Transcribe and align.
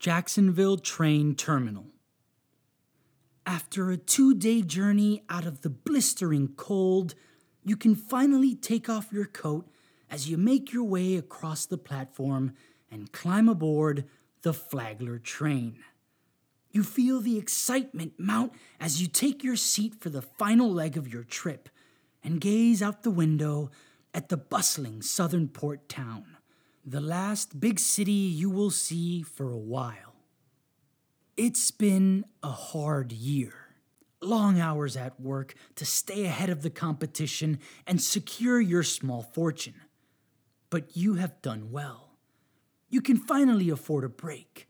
Jacksonville 0.00 0.78
Train 0.78 1.34
Terminal. 1.34 1.84
After 3.44 3.90
a 3.90 3.98
two 3.98 4.34
day 4.34 4.62
journey 4.62 5.22
out 5.28 5.44
of 5.44 5.60
the 5.60 5.68
blistering 5.68 6.48
cold, 6.56 7.14
you 7.62 7.76
can 7.76 7.94
finally 7.94 8.54
take 8.54 8.88
off 8.88 9.12
your 9.12 9.26
coat 9.26 9.68
as 10.10 10.26
you 10.26 10.38
make 10.38 10.72
your 10.72 10.84
way 10.84 11.16
across 11.16 11.66
the 11.66 11.76
platform 11.76 12.54
and 12.90 13.12
climb 13.12 13.46
aboard 13.46 14.06
the 14.40 14.54
Flagler 14.54 15.18
train. 15.18 15.80
You 16.70 16.82
feel 16.82 17.20
the 17.20 17.36
excitement 17.36 18.14
mount 18.16 18.54
as 18.80 19.02
you 19.02 19.06
take 19.06 19.44
your 19.44 19.56
seat 19.56 19.96
for 20.00 20.08
the 20.08 20.22
final 20.22 20.72
leg 20.72 20.96
of 20.96 21.12
your 21.12 21.24
trip 21.24 21.68
and 22.24 22.40
gaze 22.40 22.80
out 22.80 23.02
the 23.02 23.10
window 23.10 23.70
at 24.14 24.30
the 24.30 24.38
bustling 24.38 25.02
southern 25.02 25.48
port 25.48 25.90
town, 25.90 26.38
the 26.90 27.00
last 27.00 27.60
big 27.60 27.78
city 27.78 28.10
you 28.10 28.50
will 28.50 28.70
see 28.70 29.22
for 29.22 29.52
a 29.52 29.56
while. 29.56 30.16
It's 31.36 31.70
been 31.70 32.24
a 32.42 32.50
hard 32.50 33.12
year. 33.12 33.54
Long 34.20 34.60
hours 34.60 34.96
at 34.96 35.20
work 35.20 35.54
to 35.76 35.84
stay 35.84 36.24
ahead 36.24 36.50
of 36.50 36.62
the 36.62 36.68
competition 36.68 37.60
and 37.86 38.02
secure 38.02 38.60
your 38.60 38.82
small 38.82 39.22
fortune. 39.22 39.80
But 40.68 40.96
you 40.96 41.14
have 41.14 41.40
done 41.42 41.70
well. 41.70 42.16
You 42.88 43.00
can 43.00 43.18
finally 43.18 43.70
afford 43.70 44.02
a 44.02 44.08
break 44.08 44.66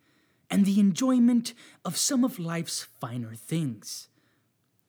and 0.50 0.66
the 0.66 0.78
enjoyment 0.78 1.54
of 1.86 1.96
some 1.96 2.22
of 2.22 2.38
life's 2.38 2.86
finer 3.00 3.34
things. 3.34 4.08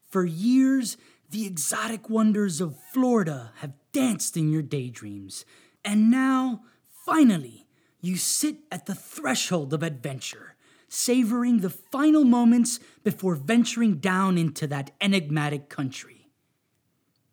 For 0.09 0.25
years, 0.25 0.97
the 1.29 1.47
exotic 1.47 2.09
wonders 2.09 2.59
of 2.59 2.77
Florida 2.91 3.53
have 3.59 3.71
danced 3.93 4.35
in 4.35 4.51
your 4.51 4.63
daydreams, 4.63 5.45
and 5.85 6.11
now, 6.11 6.63
finally, 7.11 7.67
you 7.99 8.15
sit 8.15 8.55
at 8.71 8.85
the 8.85 8.95
threshold 8.95 9.73
of 9.73 9.83
adventure, 9.83 10.55
savoring 10.87 11.59
the 11.59 11.69
final 11.69 12.23
moments 12.23 12.79
before 13.03 13.35
venturing 13.35 13.95
down 13.95 14.37
into 14.37 14.65
that 14.65 14.91
enigmatic 15.01 15.67
country. 15.67 16.29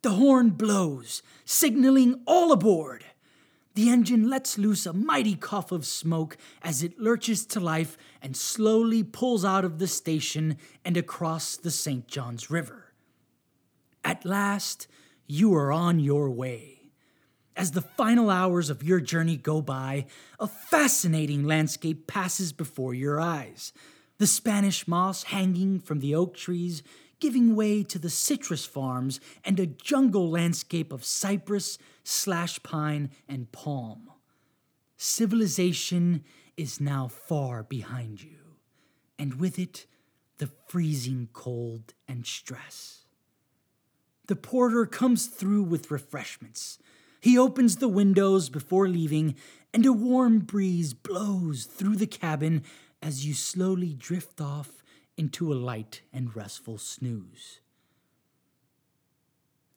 The 0.02 0.10
horn 0.10 0.50
blows, 0.50 1.22
signaling 1.44 2.22
all 2.26 2.50
aboard. 2.50 3.04
The 3.74 3.88
engine 3.88 4.28
lets 4.28 4.58
loose 4.58 4.84
a 4.84 4.92
mighty 4.92 5.36
cough 5.36 5.70
of 5.70 5.86
smoke 5.86 6.36
as 6.60 6.82
it 6.82 6.98
lurches 6.98 7.46
to 7.46 7.60
life 7.60 7.96
and 8.20 8.36
slowly 8.36 9.04
pulls 9.04 9.44
out 9.44 9.64
of 9.64 9.78
the 9.78 9.86
station 9.86 10.56
and 10.84 10.96
across 10.96 11.56
the 11.56 11.70
St. 11.70 12.08
Johns 12.08 12.50
River. 12.50 12.92
At 14.04 14.24
last, 14.24 14.88
you 15.28 15.54
are 15.54 15.70
on 15.70 16.00
your 16.00 16.30
way. 16.30 16.77
As 17.58 17.72
the 17.72 17.82
final 17.82 18.30
hours 18.30 18.70
of 18.70 18.84
your 18.84 19.00
journey 19.00 19.36
go 19.36 19.60
by, 19.60 20.06
a 20.38 20.46
fascinating 20.46 21.42
landscape 21.42 22.06
passes 22.06 22.52
before 22.52 22.94
your 22.94 23.20
eyes. 23.20 23.72
The 24.18 24.28
Spanish 24.28 24.86
moss 24.86 25.24
hanging 25.24 25.80
from 25.80 25.98
the 25.98 26.14
oak 26.14 26.36
trees, 26.36 26.84
giving 27.18 27.56
way 27.56 27.82
to 27.82 27.98
the 27.98 28.10
citrus 28.10 28.64
farms 28.64 29.18
and 29.44 29.58
a 29.58 29.66
jungle 29.66 30.30
landscape 30.30 30.92
of 30.92 31.04
cypress, 31.04 31.78
slash 32.04 32.62
pine, 32.62 33.10
and 33.28 33.50
palm. 33.50 34.08
Civilization 34.96 36.22
is 36.56 36.80
now 36.80 37.08
far 37.08 37.64
behind 37.64 38.22
you, 38.22 38.54
and 39.18 39.40
with 39.40 39.58
it, 39.58 39.86
the 40.38 40.48
freezing 40.68 41.28
cold 41.32 41.94
and 42.06 42.24
stress. 42.24 43.06
The 44.28 44.36
porter 44.36 44.86
comes 44.86 45.26
through 45.26 45.64
with 45.64 45.90
refreshments. 45.90 46.78
He 47.20 47.36
opens 47.38 47.76
the 47.76 47.88
windows 47.88 48.48
before 48.48 48.88
leaving, 48.88 49.34
and 49.74 49.84
a 49.84 49.92
warm 49.92 50.40
breeze 50.40 50.94
blows 50.94 51.64
through 51.64 51.96
the 51.96 52.06
cabin 52.06 52.62
as 53.02 53.26
you 53.26 53.34
slowly 53.34 53.94
drift 53.94 54.40
off 54.40 54.82
into 55.16 55.52
a 55.52 55.54
light 55.54 56.02
and 56.12 56.34
restful 56.34 56.78
snooze. 56.78 57.60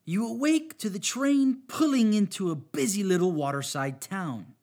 You 0.06 0.28
awake 0.28 0.78
to 0.80 0.90
the 0.90 1.00
train 1.00 1.62
pulling 1.68 2.14
into 2.14 2.52
a 2.52 2.56
busy 2.56 3.04
little 3.04 3.32
waterside 3.32 4.02
town. 4.02 4.54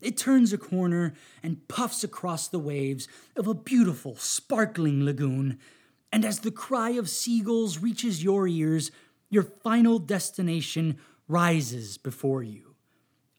It 0.00 0.16
turns 0.16 0.52
a 0.52 0.58
corner 0.58 1.14
and 1.42 1.66
puffs 1.68 2.04
across 2.04 2.48
the 2.48 2.58
waves 2.58 3.08
of 3.36 3.46
a 3.46 3.54
beautiful, 3.54 4.16
sparkling 4.16 5.04
lagoon. 5.04 5.58
And 6.12 6.24
as 6.24 6.40
the 6.40 6.50
cry 6.50 6.90
of 6.90 7.08
seagulls 7.08 7.78
reaches 7.78 8.22
your 8.22 8.46
ears, 8.46 8.90
your 9.30 9.42
final 9.42 9.98
destination 9.98 10.98
rises 11.28 11.98
before 11.98 12.42
you. 12.42 12.74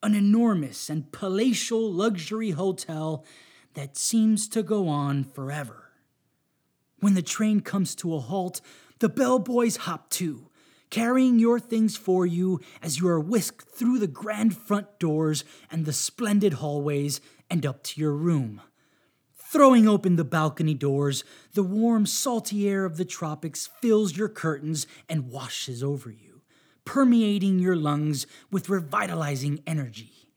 An 0.02 0.14
enormous 0.14 0.90
and 0.90 1.10
palatial 1.12 1.92
luxury 1.92 2.50
hotel 2.50 3.24
that 3.74 3.96
seems 3.96 4.48
to 4.48 4.62
go 4.62 4.88
on 4.88 5.24
forever. 5.24 5.92
When 7.00 7.14
the 7.14 7.22
train 7.22 7.60
comes 7.60 7.94
to 7.96 8.14
a 8.14 8.20
halt, 8.20 8.60
the 8.98 9.08
bellboys 9.08 9.76
hop 9.76 10.08
to, 10.10 10.48
carrying 10.90 11.38
your 11.38 11.60
things 11.60 11.96
for 11.96 12.24
you 12.24 12.60
as 12.82 12.98
you 12.98 13.08
are 13.08 13.20
whisked 13.20 13.68
through 13.68 13.98
the 13.98 14.06
grand 14.06 14.56
front 14.56 14.98
doors 14.98 15.44
and 15.70 15.84
the 15.84 15.92
splendid 15.92 16.54
hallways 16.54 17.20
and 17.50 17.66
up 17.66 17.82
to 17.82 18.00
your 18.00 18.12
room. 18.12 18.60
Throwing 19.34 19.86
open 19.86 20.16
the 20.16 20.24
balcony 20.24 20.74
doors, 20.74 21.22
the 21.54 21.62
warm, 21.62 22.04
salty 22.04 22.68
air 22.68 22.84
of 22.84 22.96
the 22.96 23.04
tropics 23.04 23.68
fills 23.80 24.16
your 24.16 24.28
curtains 24.28 24.86
and 25.08 25.30
washes 25.30 25.82
over 25.82 26.10
you, 26.10 26.25
permeating 26.86 27.58
your 27.58 27.76
lungs 27.76 28.26
with 28.50 28.70
revitalizing 28.70 29.62
energy. 29.66 30.30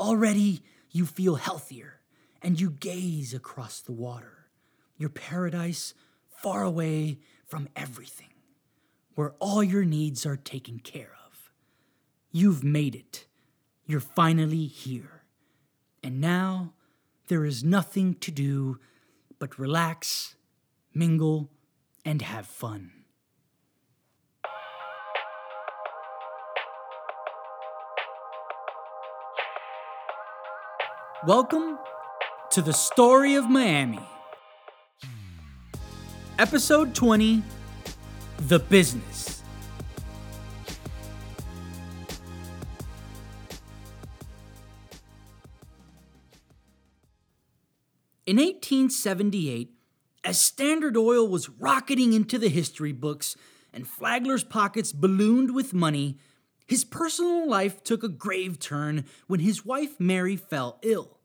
Already, 0.00 0.62
you 0.90 1.04
feel 1.04 1.34
healthier, 1.34 2.00
and 2.40 2.58
you 2.58 2.70
gaze 2.70 3.34
across 3.34 3.80
the 3.80 3.92
water, 3.92 4.46
your 4.96 5.10
paradise 5.10 5.92
far 6.28 6.62
away 6.62 7.18
from 7.46 7.68
everything 7.76 8.28
where 9.14 9.34
all 9.40 9.62
your 9.62 9.84
needs 9.84 10.24
are 10.24 10.36
taken 10.36 10.78
care 10.78 11.16
of. 11.26 11.50
You've 12.30 12.62
made 12.62 12.94
it. 12.94 13.26
You're 13.86 14.00
finally 14.00 14.66
here. 14.66 15.22
And 16.02 16.20
now 16.20 16.74
there 17.28 17.44
is 17.44 17.64
nothing 17.64 18.14
to 18.16 18.30
do 18.30 18.78
but 19.38 19.58
relax, 19.58 20.36
mingle, 20.94 21.50
and 22.04 22.22
have 22.22 22.46
fun. 22.46 22.95
Welcome 31.24 31.78
to 32.50 32.60
the 32.60 32.74
story 32.74 33.36
of 33.36 33.48
Miami. 33.48 33.98
Episode 36.38 36.94
20 36.94 37.42
the 38.38 38.58
business. 38.58 39.42
In 48.26 48.36
1878, 48.36 49.70
as 50.22 50.38
Standard 50.38 50.98
Oil 50.98 51.26
was 51.26 51.48
rocketing 51.48 52.12
into 52.12 52.36
the 52.36 52.50
history 52.50 52.92
books 52.92 53.36
and 53.72 53.86
Flagler's 53.86 54.44
pockets 54.44 54.92
ballooned 54.92 55.54
with 55.54 55.72
money, 55.72 56.18
his 56.66 56.84
personal 56.84 57.48
life 57.48 57.84
took 57.84 58.02
a 58.02 58.08
grave 58.08 58.58
turn 58.58 59.04
when 59.26 59.40
his 59.40 59.64
wife 59.64 60.00
Mary 60.00 60.36
fell 60.36 60.78
ill. 60.82 61.18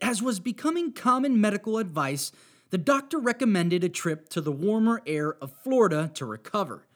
As 0.00 0.22
was 0.22 0.40
becoming 0.40 0.92
common 0.92 1.40
medical 1.40 1.78
advice, 1.78 2.32
the 2.70 2.78
doctor 2.78 3.18
recommended 3.18 3.84
a 3.84 3.88
trip 3.88 4.28
to 4.30 4.40
the 4.40 4.52
warmer 4.52 5.02
air 5.06 5.34
of 5.34 5.52
Florida 5.62 6.10
to 6.14 6.24
recover. 6.24 6.86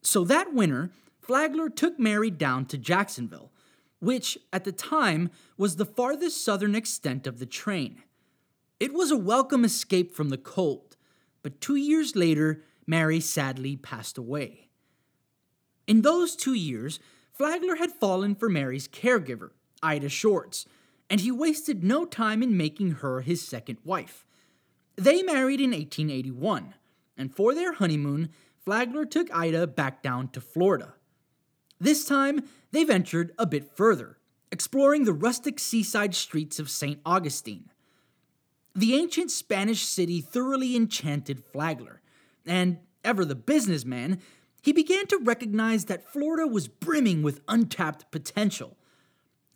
So 0.00 0.24
that 0.24 0.54
winter, 0.54 0.90
Flagler 1.20 1.68
took 1.68 1.98
Mary 1.98 2.30
down 2.30 2.66
to 2.66 2.78
Jacksonville, 2.78 3.50
which 3.98 4.38
at 4.52 4.64
the 4.64 4.72
time 4.72 5.30
was 5.56 5.76
the 5.76 5.84
farthest 5.84 6.44
southern 6.44 6.74
extent 6.74 7.26
of 7.26 7.40
the 7.40 7.46
train. 7.46 8.02
It 8.78 8.94
was 8.94 9.10
a 9.10 9.16
welcome 9.16 9.64
escape 9.64 10.14
from 10.14 10.28
the 10.28 10.38
cold, 10.38 10.96
but 11.42 11.60
two 11.60 11.76
years 11.76 12.14
later, 12.14 12.62
Mary 12.86 13.20
sadly 13.20 13.76
passed 13.76 14.16
away. 14.16 14.65
In 15.86 16.02
those 16.02 16.34
two 16.34 16.54
years, 16.54 16.98
Flagler 17.32 17.76
had 17.76 17.92
fallen 17.92 18.34
for 18.34 18.48
Mary's 18.48 18.88
caregiver, 18.88 19.50
Ida 19.82 20.08
Shourds, 20.08 20.66
and 21.08 21.20
he 21.20 21.30
wasted 21.30 21.84
no 21.84 22.04
time 22.04 22.42
in 22.42 22.56
making 22.56 22.92
her 22.92 23.20
his 23.20 23.46
second 23.46 23.78
wife. 23.84 24.26
They 24.96 25.22
married 25.22 25.60
in 25.60 25.70
1881, 25.70 26.74
and 27.16 27.34
for 27.34 27.54
their 27.54 27.74
honeymoon, 27.74 28.30
Flagler 28.58 29.04
took 29.04 29.32
Ida 29.34 29.66
back 29.66 30.02
down 30.02 30.28
to 30.28 30.40
Florida. 30.40 30.94
This 31.78 32.04
time, 32.04 32.44
they 32.72 32.84
ventured 32.84 33.32
a 33.38 33.46
bit 33.46 33.76
further, 33.76 34.18
exploring 34.50 35.04
the 35.04 35.12
rustic 35.12 35.60
seaside 35.60 36.14
streets 36.14 36.58
of 36.58 36.70
St. 36.70 36.98
Augustine. 37.04 37.70
The 38.74 38.94
ancient 38.94 39.30
Spanish 39.30 39.84
city 39.84 40.20
thoroughly 40.20 40.74
enchanted 40.74 41.44
Flagler, 41.44 42.00
and, 42.44 42.78
ever 43.04 43.24
the 43.24 43.34
businessman, 43.34 44.20
he 44.66 44.72
began 44.72 45.06
to 45.06 45.16
recognize 45.18 45.84
that 45.84 46.12
Florida 46.12 46.44
was 46.44 46.66
brimming 46.66 47.22
with 47.22 47.40
untapped 47.46 48.10
potential. 48.10 48.76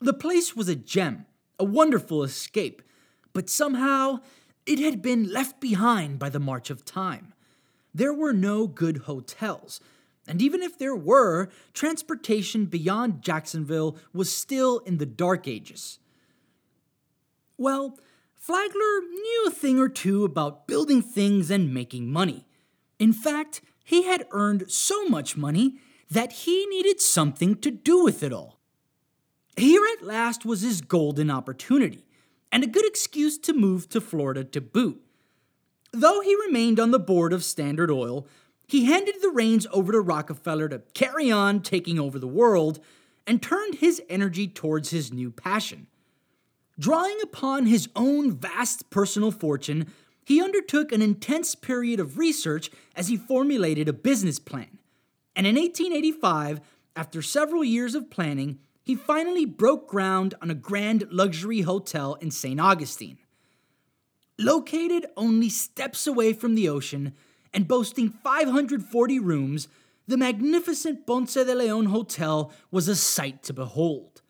The 0.00 0.14
place 0.14 0.54
was 0.54 0.68
a 0.68 0.76
gem, 0.76 1.26
a 1.58 1.64
wonderful 1.64 2.22
escape, 2.22 2.80
but 3.32 3.50
somehow 3.50 4.20
It 4.66 4.78
had 4.78 5.02
been 5.02 5.32
left 5.32 5.60
behind 5.60 6.20
by 6.20 6.28
the 6.28 6.38
march 6.38 6.70
of 6.70 6.84
time. 6.84 7.34
There 7.92 8.14
were 8.14 8.32
no 8.32 8.68
good 8.68 8.98
hotels, 8.98 9.80
and 10.28 10.40
even 10.40 10.62
if 10.62 10.78
there 10.78 10.94
were, 10.94 11.48
transportation 11.72 12.66
beyond 12.66 13.22
Jacksonville 13.22 13.96
was 14.12 14.32
still 14.32 14.78
in 14.80 14.98
the 14.98 15.06
dark 15.06 15.48
ages. 15.48 15.98
Well, 17.58 17.98
Flagler 18.36 19.00
knew 19.00 19.44
a 19.48 19.50
thing 19.50 19.80
or 19.80 19.88
two 19.88 20.24
about 20.24 20.68
building 20.68 21.02
things 21.02 21.50
and 21.50 21.74
making 21.74 22.12
money. 22.12 22.46
In 23.00 23.12
fact, 23.12 23.60
he 23.84 24.04
had 24.04 24.26
earned 24.30 24.70
so 24.70 25.04
much 25.06 25.36
money 25.36 25.78
that 26.10 26.32
he 26.32 26.66
needed 26.66 27.00
something 27.00 27.54
to 27.56 27.70
do 27.70 28.02
with 28.02 28.22
it 28.22 28.32
all. 28.32 28.58
Here 29.56 29.82
at 29.96 30.04
last 30.04 30.44
was 30.44 30.62
his 30.62 30.80
golden 30.80 31.30
opportunity, 31.30 32.04
and 32.50 32.64
a 32.64 32.68
good 32.68 32.86
excuse 32.86 33.38
to 33.38 33.52
move 33.52 33.88
to 33.90 34.00
Florida 34.00 34.44
to 34.44 34.60
boot. 34.60 35.02
Though 35.92 36.20
he 36.20 36.34
remained 36.34 36.80
on 36.80 36.90
the 36.90 36.98
board 36.98 37.32
of 37.32 37.44
Standard 37.44 37.90
Oil, 37.90 38.26
he 38.66 38.84
handed 38.84 39.16
the 39.20 39.30
reins 39.30 39.66
over 39.72 39.92
to 39.92 40.00
Rockefeller 40.00 40.68
to 40.68 40.82
carry 40.94 41.30
on 41.30 41.60
taking 41.60 41.98
over 41.98 42.18
the 42.18 42.28
world 42.28 42.78
and 43.26 43.42
turned 43.42 43.76
his 43.76 44.00
energy 44.08 44.46
towards 44.46 44.90
his 44.90 45.12
new 45.12 45.30
passion. 45.30 45.88
Drawing 46.78 47.18
upon 47.22 47.66
his 47.66 47.88
own 47.94 48.32
vast 48.32 48.88
personal 48.90 49.30
fortune, 49.30 49.92
he 50.24 50.42
undertook 50.42 50.92
an 50.92 51.02
intense 51.02 51.54
period 51.54 52.00
of 52.00 52.18
research 52.18 52.70
as 52.94 53.08
he 53.08 53.16
formulated 53.16 53.88
a 53.88 53.92
business 53.92 54.38
plan. 54.38 54.78
And 55.34 55.46
in 55.46 55.56
1885, 55.56 56.60
after 56.96 57.22
several 57.22 57.64
years 57.64 57.94
of 57.94 58.10
planning, 58.10 58.58
he 58.82 58.94
finally 58.94 59.46
broke 59.46 59.88
ground 59.88 60.34
on 60.42 60.50
a 60.50 60.54
grand 60.54 61.06
luxury 61.10 61.62
hotel 61.62 62.14
in 62.14 62.30
St. 62.30 62.60
Augustine. 62.60 63.18
Located 64.38 65.06
only 65.16 65.48
steps 65.48 66.06
away 66.06 66.32
from 66.32 66.54
the 66.54 66.68
ocean 66.68 67.12
and 67.52 67.68
boasting 67.68 68.08
540 68.08 69.18
rooms, 69.18 69.68
the 70.06 70.16
magnificent 70.16 71.06
Ponce 71.06 71.34
de 71.34 71.54
Leon 71.54 71.86
Hotel 71.86 72.52
was 72.70 72.88
a 72.88 72.96
sight 72.96 73.42
to 73.44 73.52
behold. 73.52 74.22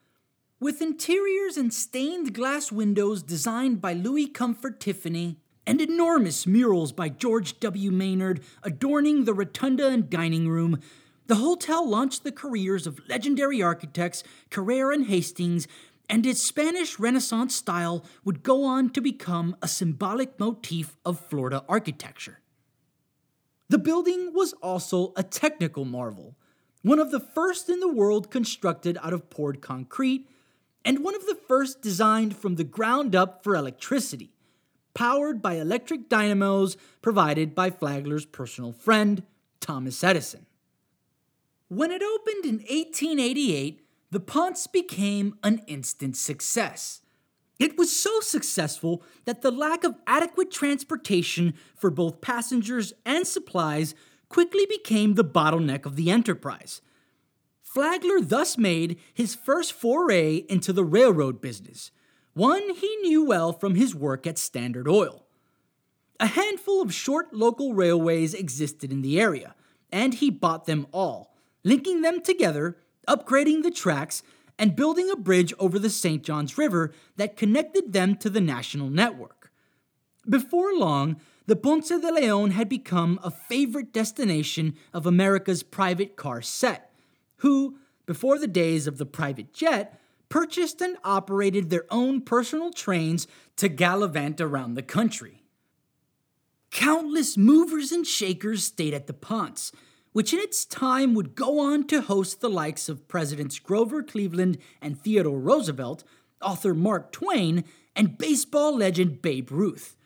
With 0.58 0.82
interiors 0.82 1.56
and 1.56 1.72
stained 1.72 2.34
glass 2.34 2.70
windows 2.70 3.22
designed 3.22 3.80
by 3.80 3.94
Louis 3.94 4.26
Comfort 4.26 4.78
Tiffany, 4.80 5.38
and 5.66 5.80
enormous 5.80 6.46
murals 6.46 6.92
by 6.92 7.08
George 7.08 7.60
W. 7.60 7.90
Maynard 7.90 8.40
adorning 8.62 9.24
the 9.24 9.34
rotunda 9.34 9.88
and 9.88 10.10
dining 10.10 10.48
room, 10.48 10.80
the 11.26 11.36
hotel 11.36 11.88
launched 11.88 12.24
the 12.24 12.32
careers 12.32 12.86
of 12.86 13.00
legendary 13.08 13.62
architects 13.62 14.24
Carrere 14.50 14.90
and 14.90 15.06
Hastings, 15.06 15.68
and 16.08 16.26
its 16.26 16.42
Spanish 16.42 16.98
Renaissance 16.98 17.54
style 17.54 18.04
would 18.24 18.42
go 18.42 18.64
on 18.64 18.90
to 18.90 19.00
become 19.00 19.56
a 19.62 19.68
symbolic 19.68 20.40
motif 20.40 20.96
of 21.04 21.20
Florida 21.20 21.64
architecture. 21.68 22.40
The 23.68 23.78
building 23.78 24.32
was 24.34 24.52
also 24.54 25.12
a 25.16 25.22
technical 25.22 25.84
marvel, 25.84 26.34
one 26.82 26.98
of 26.98 27.12
the 27.12 27.20
first 27.20 27.68
in 27.68 27.78
the 27.78 27.92
world 27.92 28.28
constructed 28.28 28.98
out 29.02 29.12
of 29.12 29.30
poured 29.30 29.60
concrete, 29.60 30.28
and 30.84 31.04
one 31.04 31.14
of 31.14 31.26
the 31.26 31.38
first 31.46 31.80
designed 31.80 32.36
from 32.36 32.56
the 32.56 32.64
ground 32.64 33.14
up 33.14 33.44
for 33.44 33.54
electricity 33.54 34.32
powered 35.00 35.40
by 35.40 35.54
electric 35.54 36.10
dynamos 36.10 36.76
provided 37.00 37.54
by 37.54 37.70
Flagler's 37.70 38.26
personal 38.26 38.70
friend, 38.70 39.22
Thomas 39.58 40.04
Edison. 40.04 40.44
When 41.68 41.90
it 41.90 42.02
opened 42.02 42.44
in 42.44 42.56
1888, 42.56 43.82
the 44.10 44.20
Ponce 44.20 44.66
became 44.66 45.38
an 45.42 45.62
instant 45.66 46.18
success. 46.18 47.00
It 47.58 47.78
was 47.78 47.96
so 47.96 48.20
successful 48.20 49.02
that 49.24 49.40
the 49.40 49.50
lack 49.50 49.84
of 49.84 49.94
adequate 50.06 50.50
transportation 50.50 51.54
for 51.74 51.88
both 51.88 52.20
passengers 52.20 52.92
and 53.06 53.26
supplies 53.26 53.94
quickly 54.28 54.66
became 54.66 55.14
the 55.14 55.24
bottleneck 55.24 55.86
of 55.86 55.96
the 55.96 56.10
enterprise. 56.10 56.82
Flagler 57.62 58.20
thus 58.20 58.58
made 58.58 58.98
his 59.14 59.34
first 59.34 59.72
foray 59.72 60.44
into 60.50 60.74
the 60.74 60.84
railroad 60.84 61.40
business, 61.40 61.90
one 62.34 62.74
he 62.74 62.96
knew 62.96 63.24
well 63.24 63.52
from 63.52 63.74
his 63.74 63.94
work 63.94 64.26
at 64.26 64.38
Standard 64.38 64.88
Oil. 64.88 65.26
A 66.18 66.26
handful 66.26 66.82
of 66.82 66.94
short 66.94 67.32
local 67.32 67.74
railways 67.74 68.34
existed 68.34 68.92
in 68.92 69.02
the 69.02 69.20
area, 69.20 69.54
and 69.90 70.14
he 70.14 70.30
bought 70.30 70.66
them 70.66 70.86
all, 70.92 71.34
linking 71.64 72.02
them 72.02 72.20
together, 72.22 72.76
upgrading 73.08 73.62
the 73.62 73.70
tracks, 73.70 74.22
and 74.58 74.76
building 74.76 75.10
a 75.10 75.16
bridge 75.16 75.54
over 75.58 75.78
the 75.78 75.90
St. 75.90 76.22
Johns 76.22 76.58
River 76.58 76.92
that 77.16 77.36
connected 77.36 77.92
them 77.92 78.14
to 78.16 78.28
the 78.28 78.40
national 78.40 78.90
network. 78.90 79.50
Before 80.28 80.74
long, 80.76 81.16
the 81.46 81.56
Ponce 81.56 81.88
de 81.88 82.12
Leon 82.12 82.52
had 82.52 82.68
become 82.68 83.18
a 83.24 83.30
favorite 83.30 83.92
destination 83.92 84.76
of 84.92 85.06
America's 85.06 85.62
private 85.62 86.14
car 86.14 86.42
set, 86.42 86.92
who, 87.38 87.78
before 88.06 88.38
the 88.38 88.46
days 88.46 88.86
of 88.86 88.98
the 88.98 89.06
private 89.06 89.52
jet, 89.52 89.99
purchased 90.30 90.80
and 90.80 90.96
operated 91.04 91.68
their 91.68 91.84
own 91.90 92.22
personal 92.22 92.70
trains 92.70 93.26
to 93.56 93.68
gallivant 93.68 94.40
around 94.40 94.74
the 94.74 94.82
country. 94.82 95.42
Countless 96.70 97.36
movers 97.36 97.92
and 97.92 98.06
shakers 98.06 98.64
stayed 98.64 98.94
at 98.94 99.06
the 99.08 99.12
Ponce, 99.12 99.72
which 100.12 100.32
in 100.32 100.38
its 100.38 100.64
time 100.64 101.14
would 101.14 101.34
go 101.34 101.58
on 101.58 101.86
to 101.88 102.00
host 102.00 102.40
the 102.40 102.48
likes 102.48 102.88
of 102.88 103.08
Presidents 103.08 103.58
Grover 103.58 104.02
Cleveland 104.02 104.56
and 104.80 104.98
Theodore 104.98 105.38
Roosevelt, 105.38 106.04
author 106.40 106.74
Mark 106.74 107.12
Twain, 107.12 107.64
and 107.94 108.16
baseball 108.16 108.76
legend 108.76 109.20
Babe 109.20 109.50
Ruth. 109.50 109.96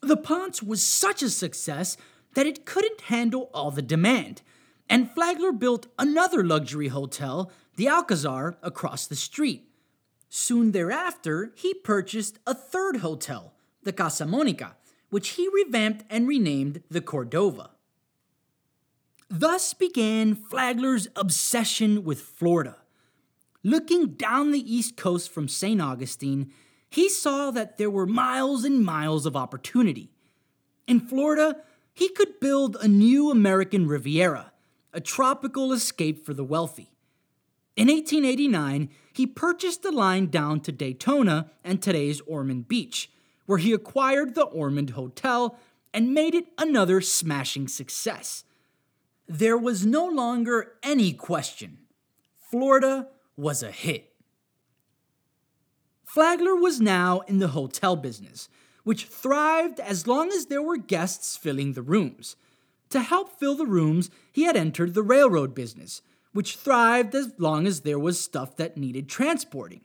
The 0.00 0.16
Ponce 0.16 0.62
was 0.62 0.86
such 0.86 1.22
a 1.22 1.28
success 1.28 1.96
that 2.34 2.46
it 2.46 2.64
couldn't 2.64 3.02
handle 3.02 3.50
all 3.52 3.72
the 3.72 3.82
demand, 3.82 4.42
and 4.88 5.10
Flagler 5.10 5.52
built 5.52 5.88
another 5.98 6.44
luxury 6.44 6.88
hotel 6.88 7.50
the 7.78 7.88
Alcazar 7.88 8.58
across 8.60 9.06
the 9.06 9.14
street. 9.14 9.70
Soon 10.28 10.72
thereafter, 10.72 11.52
he 11.54 11.72
purchased 11.72 12.40
a 12.44 12.52
third 12.52 12.96
hotel, 12.96 13.54
the 13.84 13.92
Casa 13.92 14.26
Monica, 14.26 14.76
which 15.10 15.30
he 15.30 15.48
revamped 15.54 16.04
and 16.10 16.26
renamed 16.26 16.82
the 16.90 17.00
Cordova. 17.00 17.70
Thus 19.30 19.74
began 19.74 20.34
Flagler's 20.34 21.06
obsession 21.14 22.02
with 22.02 22.20
Florida. 22.20 22.78
Looking 23.62 24.14
down 24.14 24.50
the 24.50 24.74
East 24.74 24.96
Coast 24.96 25.30
from 25.30 25.46
St. 25.46 25.80
Augustine, 25.80 26.50
he 26.90 27.08
saw 27.08 27.52
that 27.52 27.78
there 27.78 27.90
were 27.90 28.06
miles 28.06 28.64
and 28.64 28.84
miles 28.84 29.24
of 29.24 29.36
opportunity. 29.36 30.10
In 30.88 30.98
Florida, 30.98 31.58
he 31.94 32.08
could 32.08 32.40
build 32.40 32.76
a 32.80 32.88
new 32.88 33.30
American 33.30 33.86
Riviera, 33.86 34.52
a 34.92 35.00
tropical 35.00 35.72
escape 35.72 36.26
for 36.26 36.34
the 36.34 36.44
wealthy. 36.44 36.90
In 37.78 37.86
1889, 37.86 38.88
he 39.12 39.24
purchased 39.24 39.84
the 39.84 39.92
line 39.92 40.30
down 40.30 40.58
to 40.62 40.72
Daytona 40.72 41.52
and 41.62 41.80
today's 41.80 42.20
Ormond 42.22 42.66
Beach, 42.66 43.08
where 43.46 43.58
he 43.58 43.72
acquired 43.72 44.34
the 44.34 44.46
Ormond 44.46 44.90
Hotel 44.90 45.56
and 45.94 46.12
made 46.12 46.34
it 46.34 46.46
another 46.58 47.00
smashing 47.00 47.68
success. 47.68 48.42
There 49.28 49.56
was 49.56 49.86
no 49.86 50.04
longer 50.08 50.72
any 50.82 51.12
question. 51.12 51.78
Florida 52.50 53.06
was 53.36 53.62
a 53.62 53.70
hit. 53.70 54.12
Flagler 56.04 56.56
was 56.56 56.80
now 56.80 57.20
in 57.28 57.38
the 57.38 57.48
hotel 57.48 57.94
business, 57.94 58.48
which 58.82 59.04
thrived 59.04 59.78
as 59.78 60.08
long 60.08 60.32
as 60.32 60.46
there 60.46 60.62
were 60.62 60.78
guests 60.78 61.36
filling 61.36 61.74
the 61.74 61.82
rooms. 61.82 62.34
To 62.90 63.02
help 63.02 63.38
fill 63.38 63.54
the 63.54 63.66
rooms, 63.66 64.10
he 64.32 64.42
had 64.42 64.56
entered 64.56 64.94
the 64.94 65.02
railroad 65.04 65.54
business, 65.54 66.02
which 66.38 66.54
thrived 66.54 67.16
as 67.16 67.32
long 67.36 67.66
as 67.66 67.80
there 67.80 67.98
was 67.98 68.20
stuff 68.20 68.54
that 68.54 68.76
needed 68.76 69.08
transporting. 69.08 69.80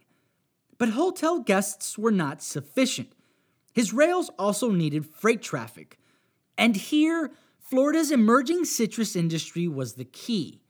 But 0.78 0.90
hotel 0.90 1.40
guests 1.40 1.98
were 1.98 2.12
not 2.12 2.44
sufficient. 2.44 3.12
His 3.74 3.92
rails 3.92 4.30
also 4.38 4.70
needed 4.70 5.04
freight 5.04 5.42
traffic. 5.42 5.98
And 6.56 6.76
here, 6.76 7.32
Florida's 7.60 8.12
emerging 8.12 8.66
citrus 8.66 9.16
industry 9.16 9.68
was 9.68 9.94
the 9.94 10.06
key. 10.06 10.62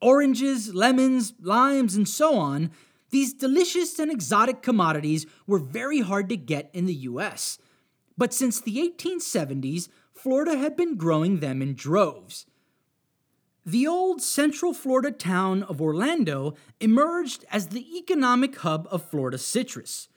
Oranges, 0.00 0.74
lemons, 0.74 1.34
limes, 1.40 1.94
and 1.94 2.08
so 2.08 2.36
on, 2.36 2.72
these 3.10 3.32
delicious 3.32 4.00
and 4.00 4.10
exotic 4.10 4.60
commodities 4.60 5.24
were 5.46 5.60
very 5.60 6.00
hard 6.00 6.28
to 6.30 6.36
get 6.36 6.68
in 6.72 6.86
the 6.86 7.06
US. 7.12 7.58
But 8.18 8.34
since 8.34 8.60
the 8.60 8.92
1870s, 8.98 9.88
Florida 10.12 10.58
had 10.58 10.76
been 10.76 10.96
growing 10.96 11.38
them 11.38 11.62
in 11.62 11.76
droves. 11.76 12.44
The 13.64 13.86
old 13.86 14.20
Central 14.20 14.74
Florida 14.74 15.12
town 15.12 15.62
of 15.62 15.80
Orlando 15.80 16.54
emerged 16.80 17.44
as 17.48 17.68
the 17.68 17.96
economic 17.96 18.56
hub 18.56 18.88
of 18.90 19.08
Florida 19.08 19.38
citrus. 19.38 20.08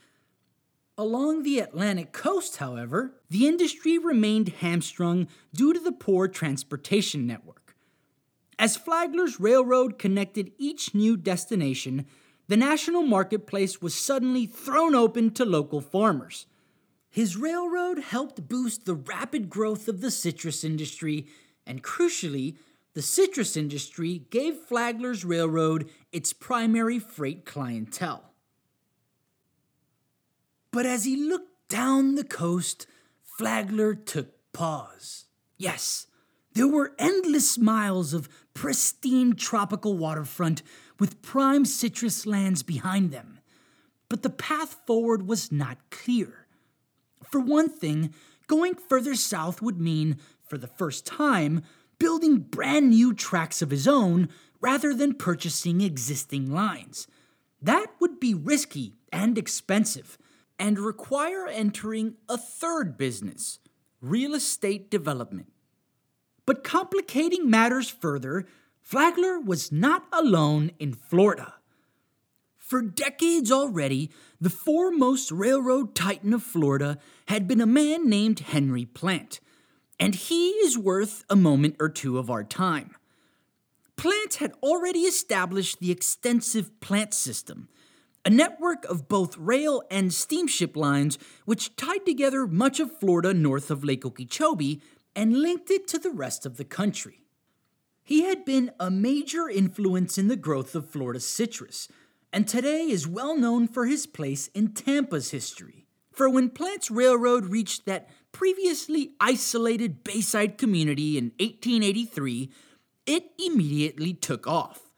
Along 0.98 1.44
the 1.44 1.60
Atlantic 1.60 2.12
coast, 2.12 2.58
however, 2.58 3.14
the 3.30 3.48
industry 3.48 4.00
remained 4.00 4.50
hamstrung 4.50 5.28
due 5.54 5.74
to 5.74 5.80
the 5.80 5.92
poor 5.92 6.28
transportation 6.28 7.28
network. 7.28 7.76
As 8.58 8.78
Flagler's 8.78 9.40
railroad 9.40 10.00
connected 10.00 10.52
each 10.58 10.96
new 10.96 11.16
destination, 11.16 12.08
the 12.48 12.58
national 12.58 13.04
marketplace 13.04 13.80
was 13.80 13.94
suddenly 13.94 14.48
thrown 14.48 14.96
open 14.96 15.30
to 15.32 15.46
local 15.46 15.82
farmers. 15.82 16.48
His 17.12 17.38
railroad 17.38 18.00
helped 18.00 18.48
boost 18.48 18.86
the 18.86 18.96
rapid 18.96 19.52
growth 19.52 19.88
of 19.88 20.02
the 20.02 20.12
citrus 20.12 20.64
industry, 20.64 21.28
and 21.68 21.84
crucially, 21.84 22.56
the 22.96 23.02
citrus 23.02 23.56
industry 23.56 24.26
gave 24.32 24.56
Flagler's 24.56 25.24
Railroad 25.26 25.90
its 26.12 26.34
primary 26.34 26.98
freight 26.98 27.46
clientele. 27.46 28.32
But 30.72 30.86
as 30.86 31.04
he 31.04 31.16
looked 31.18 31.70
down 31.70 32.16
the 32.16 32.24
coast, 32.24 32.88
Flagler 33.22 33.94
took 33.96 34.30
pause. 34.54 35.26
Yes, 35.58 36.08
there 36.54 36.70
were 36.70 36.96
endless 36.98 37.58
miles 37.58 38.14
of 38.14 38.30
pristine 38.54 39.36
tropical 39.36 39.98
waterfront 39.98 40.64
with 40.98 41.22
prime 41.22 41.66
citrus 41.66 42.26
lands 42.26 42.64
behind 42.64 43.12
them. 43.12 43.40
But 44.08 44.24
the 44.24 44.30
path 44.30 44.78
forward 44.88 45.28
was 45.28 45.52
not 45.52 45.78
clear. 45.90 46.48
For 47.30 47.42
one 47.42 47.68
thing, 47.68 48.14
going 48.48 48.76
further 48.76 49.16
south 49.16 49.62
would 49.62 49.82
mean, 49.82 50.18
for 50.48 50.58
the 50.58 50.68
first 50.68 51.06
time, 51.06 51.64
building 52.00 52.40
brand 52.40 52.90
new 52.90 53.14
tracks 53.14 53.62
of 53.62 53.72
his 53.72 53.88
own 53.88 54.30
rather 54.62 54.94
than 54.94 55.14
purchasing 55.14 55.82
existing 55.82 56.52
lines. 56.52 57.08
That 57.62 57.88
would 58.00 58.20
be 58.20 58.34
risky 58.34 58.94
and 59.12 59.38
expensive 59.38 60.18
and 60.58 60.80
require 60.80 61.48
entering 61.48 62.16
a 62.30 62.38
third 62.38 62.98
business 62.98 63.60
real 64.02 64.36
estate 64.36 64.92
development. 64.92 65.52
But 66.46 66.64
complicating 66.64 67.50
matters 67.50 67.90
further, 67.90 68.46
Flagler 68.82 69.40
was 69.40 69.72
not 69.72 70.06
alone 70.14 70.72
in 70.78 70.94
Florida. 70.94 71.56
For 72.58 72.82
decades 72.82 73.52
already, 73.52 74.12
the 74.40 74.50
foremost 74.50 75.32
railroad 75.32 75.96
titan 75.96 76.34
of 76.34 76.44
Florida 76.44 77.00
had 77.28 77.48
been 77.48 77.62
a 77.62 77.66
man 77.66 78.08
named 78.08 78.40
Henry 78.40 78.86
Plant, 78.86 79.40
and 80.00 80.16
he 80.16 80.50
is 80.50 80.78
worth 80.78 81.24
a 81.30 81.36
moment 81.36 81.76
or 81.80 81.90
two 81.90 82.18
of 82.18 82.30
our 82.30 82.44
time. 82.44 82.96
Plant 83.96 84.36
had 84.36 84.54
already 84.62 85.02
established 85.02 85.80
the 85.80 85.92
extensive 85.92 86.80
plant 86.82 87.14
system, 87.14 87.70
a 88.26 88.30
network 88.30 88.84
of 88.86 89.08
both 89.08 89.38
rail 89.38 89.84
and 89.90 90.14
steamship 90.14 90.76
lines 90.76 91.18
which 91.46 91.76
tied 91.76 92.06
together 92.06 92.46
much 92.46 92.80
of 92.80 93.00
Florida 93.00 93.34
north 93.34 93.72
of 93.72 93.84
Lake 93.84 94.06
Okeechobee 94.06 94.82
and 95.16 95.42
linked 95.42 95.72
it 95.72 95.88
to 95.88 95.98
the 95.98 96.12
rest 96.12 96.46
of 96.46 96.58
the 96.58 96.66
country. 96.66 97.22
He 98.04 98.24
had 98.24 98.46
been 98.46 98.72
a 98.80 98.92
major 98.92 99.48
influence 99.50 100.18
in 100.18 100.28
the 100.28 100.36
growth 100.36 100.76
of 100.76 100.90
Florida 100.90 101.20
citrus, 101.20 101.88
and 102.34 102.48
today 102.48 102.90
is 102.90 103.08
well 103.08 103.38
known 103.38 103.68
for 103.68 103.86
his 103.86 104.06
place 104.06 104.48
in 104.50 104.74
Tampa's 104.74 105.32
history. 105.32 105.85
For 106.16 106.30
when 106.30 106.50
Plant's 106.50 106.90
Railroad 106.90 107.48
reached 107.48 107.86
that 107.86 108.10
previously 108.32 109.12
isolated 109.20 110.04
Bayside 110.04 110.58
community 110.58 111.18
in 111.18 111.26
1883, 111.40 112.50
it 113.06 113.26
immediately 113.38 114.14
took 114.14 114.48
off. 114.48 114.90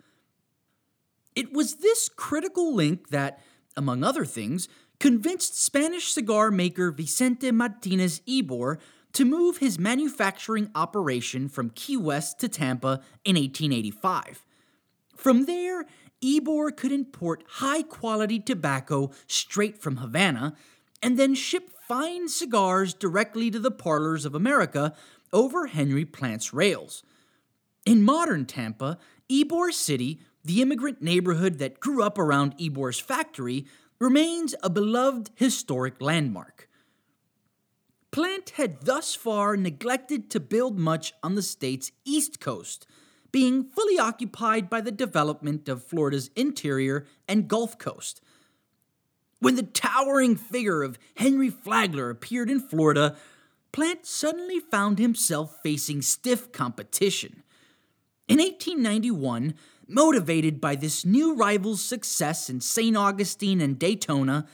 It 1.35 1.51
was 1.51 1.77
this 1.77 2.07
critical 2.07 2.73
link 2.73 3.09
that, 3.09 3.39
among 3.75 4.03
other 4.03 4.25
things, 4.25 4.67
convinced 4.99 5.59
Spanish 5.59 6.11
cigar 6.11 6.51
maker 6.51 6.91
Vicente 6.91 7.51
Martinez 7.51 8.21
Ybor 8.27 8.77
to 9.13 9.25
move 9.25 9.57
his 9.57 9.79
manufacturing 9.79 10.69
operation 10.75 11.49
from 11.49 11.71
Key 11.71 11.97
West 11.97 12.39
to 12.39 12.47
Tampa 12.47 13.01
in 13.25 13.35
1885. 13.35 14.45
From 15.15 15.45
there, 15.45 15.85
Ybor 16.23 16.75
could 16.75 16.91
import 16.91 17.43
high 17.47 17.83
quality 17.83 18.39
tobacco 18.39 19.11
straight 19.27 19.79
from 19.81 19.97
Havana 19.97 20.55
and 21.01 21.17
then 21.17 21.35
ship 21.35 21.69
fine 21.87 22.27
cigars 22.27 22.93
directly 22.93 23.49
to 23.51 23.59
the 23.59 23.71
parlors 23.71 24.25
of 24.25 24.35
America 24.35 24.93
over 25.31 25.67
Henry 25.67 26.05
Plant's 26.05 26.53
rails. 26.53 27.03
In 27.85 28.03
modern 28.03 28.45
Tampa, 28.45 28.97
Ybor 29.29 29.71
City, 29.71 30.19
the 30.43 30.61
immigrant 30.61 31.01
neighborhood 31.01 31.59
that 31.59 31.79
grew 31.79 32.03
up 32.03 32.17
around 32.17 32.57
Ybor's 32.57 32.99
factory, 32.99 33.65
remains 33.99 34.53
a 34.61 34.69
beloved 34.69 35.31
historic 35.35 36.01
landmark. 36.01 36.69
Plant 38.11 38.51
had 38.51 38.81
thus 38.81 39.15
far 39.15 39.57
neglected 39.57 40.29
to 40.31 40.39
build 40.39 40.79
much 40.79 41.13
on 41.21 41.35
the 41.35 41.41
state's 41.41 41.91
east 42.05 42.39
coast, 42.39 42.87
being 43.31 43.63
fully 43.63 43.99
occupied 43.99 44.69
by 44.69 44.81
the 44.81 44.91
development 44.91 45.67
of 45.67 45.83
Florida's 45.83 46.29
interior 46.35 47.05
and 47.27 47.47
Gulf 47.47 47.77
Coast. 47.77 48.21
When 49.39 49.55
the 49.55 49.63
towering 49.63 50.35
figure 50.35 50.83
of 50.83 50.97
Henry 51.15 51.49
Flagler 51.49 52.09
appeared 52.09 52.49
in 52.49 52.59
Florida, 52.59 53.15
Plant 53.71 54.05
suddenly 54.05 54.59
found 54.59 54.97
himself 54.97 55.59
facing 55.61 56.01
stiff 56.01 56.51
competition. 56.51 57.43
In 58.27 58.39
1891, 58.39 59.53
motivated 59.87 60.59
by 60.59 60.75
this 60.75 61.05
new 61.05 61.35
rival's 61.35 61.81
success 61.81 62.49
in 62.49 62.59
St. 62.59 62.97
Augustine 62.97 63.61
and 63.61 63.77
Daytona, 63.77 64.47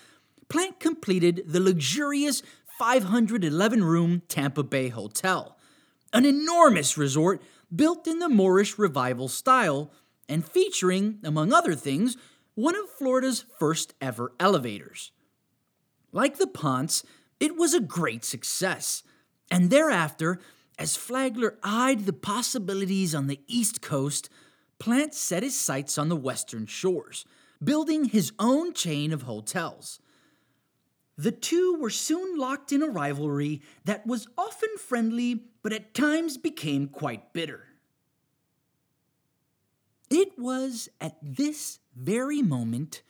Plant 0.49 0.79
completed 0.79 1.43
the 1.47 1.61
luxurious 1.61 2.43
511 2.77 3.83
room 3.83 4.21
Tampa 4.27 4.63
Bay 4.63 4.89
Hotel, 4.89 5.57
an 6.11 6.25
enormous 6.25 6.97
resort 6.97 7.41
built 7.73 8.07
in 8.07 8.19
the 8.19 8.29
Moorish 8.29 8.77
Revival 8.77 9.29
style 9.29 9.91
and 10.27 10.45
featuring, 10.45 11.19
among 11.23 11.53
other 11.53 11.75
things, 11.75 12.17
one 12.55 12.75
of 12.75 12.89
Florida's 12.89 13.45
first 13.57 13.93
ever 14.00 14.33
elevators. 14.39 15.12
Like 16.12 16.38
the 16.38 16.48
Ponce, 16.48 17.03
it 17.39 17.55
was 17.55 17.74
a 17.74 17.79
great 17.79 18.24
success, 18.24 19.03
and 19.50 19.69
thereafter, 19.69 20.39
as 20.77 20.95
Flagler 20.95 21.57
eyed 21.63 22.05
the 22.05 22.13
possibilities 22.13 23.15
on 23.15 23.27
the 23.27 23.41
East 23.48 23.81
Coast, 23.81 24.29
Plant 24.79 25.13
set 25.13 25.43
his 25.43 25.57
sights 25.57 25.98
on 25.98 26.10
the 26.10 26.15
western 26.15 26.65
shores, 26.65 27.25
building 27.63 28.05
his 28.05 28.33
own 28.38 28.74
chain 28.74 29.13
of 29.13 29.22
hotels. 29.22 30.00
The 31.17 31.31
two 31.31 31.77
were 31.79 31.89
soon 31.89 32.38
locked 32.38 32.72
in 32.72 32.83
a 32.83 32.89
rivalry 32.89 33.62
that 33.86 34.05
was 34.05 34.27
often 34.38 34.69
friendly, 34.77 35.45
but 35.62 35.72
at 35.72 35.93
times 35.93 36.38
became 36.38 36.88
quite 36.88 37.31
bitter. 37.31 37.67
It 40.10 40.38
was 40.38 40.89
at 41.00 41.15
this 41.22 41.79
very 41.95 42.41
moment, 42.41 43.01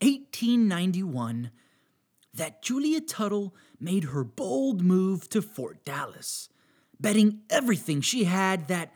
1891, 0.00 1.50
that 2.34 2.62
Julia 2.62 3.00
Tuttle 3.00 3.54
made 3.80 4.04
her 4.04 4.24
bold 4.24 4.82
move 4.82 5.28
to 5.30 5.40
Fort 5.40 5.84
Dallas, 5.84 6.48
betting 7.00 7.40
everything 7.50 8.00
she 8.00 8.24
had 8.24 8.68
that, 8.68 8.92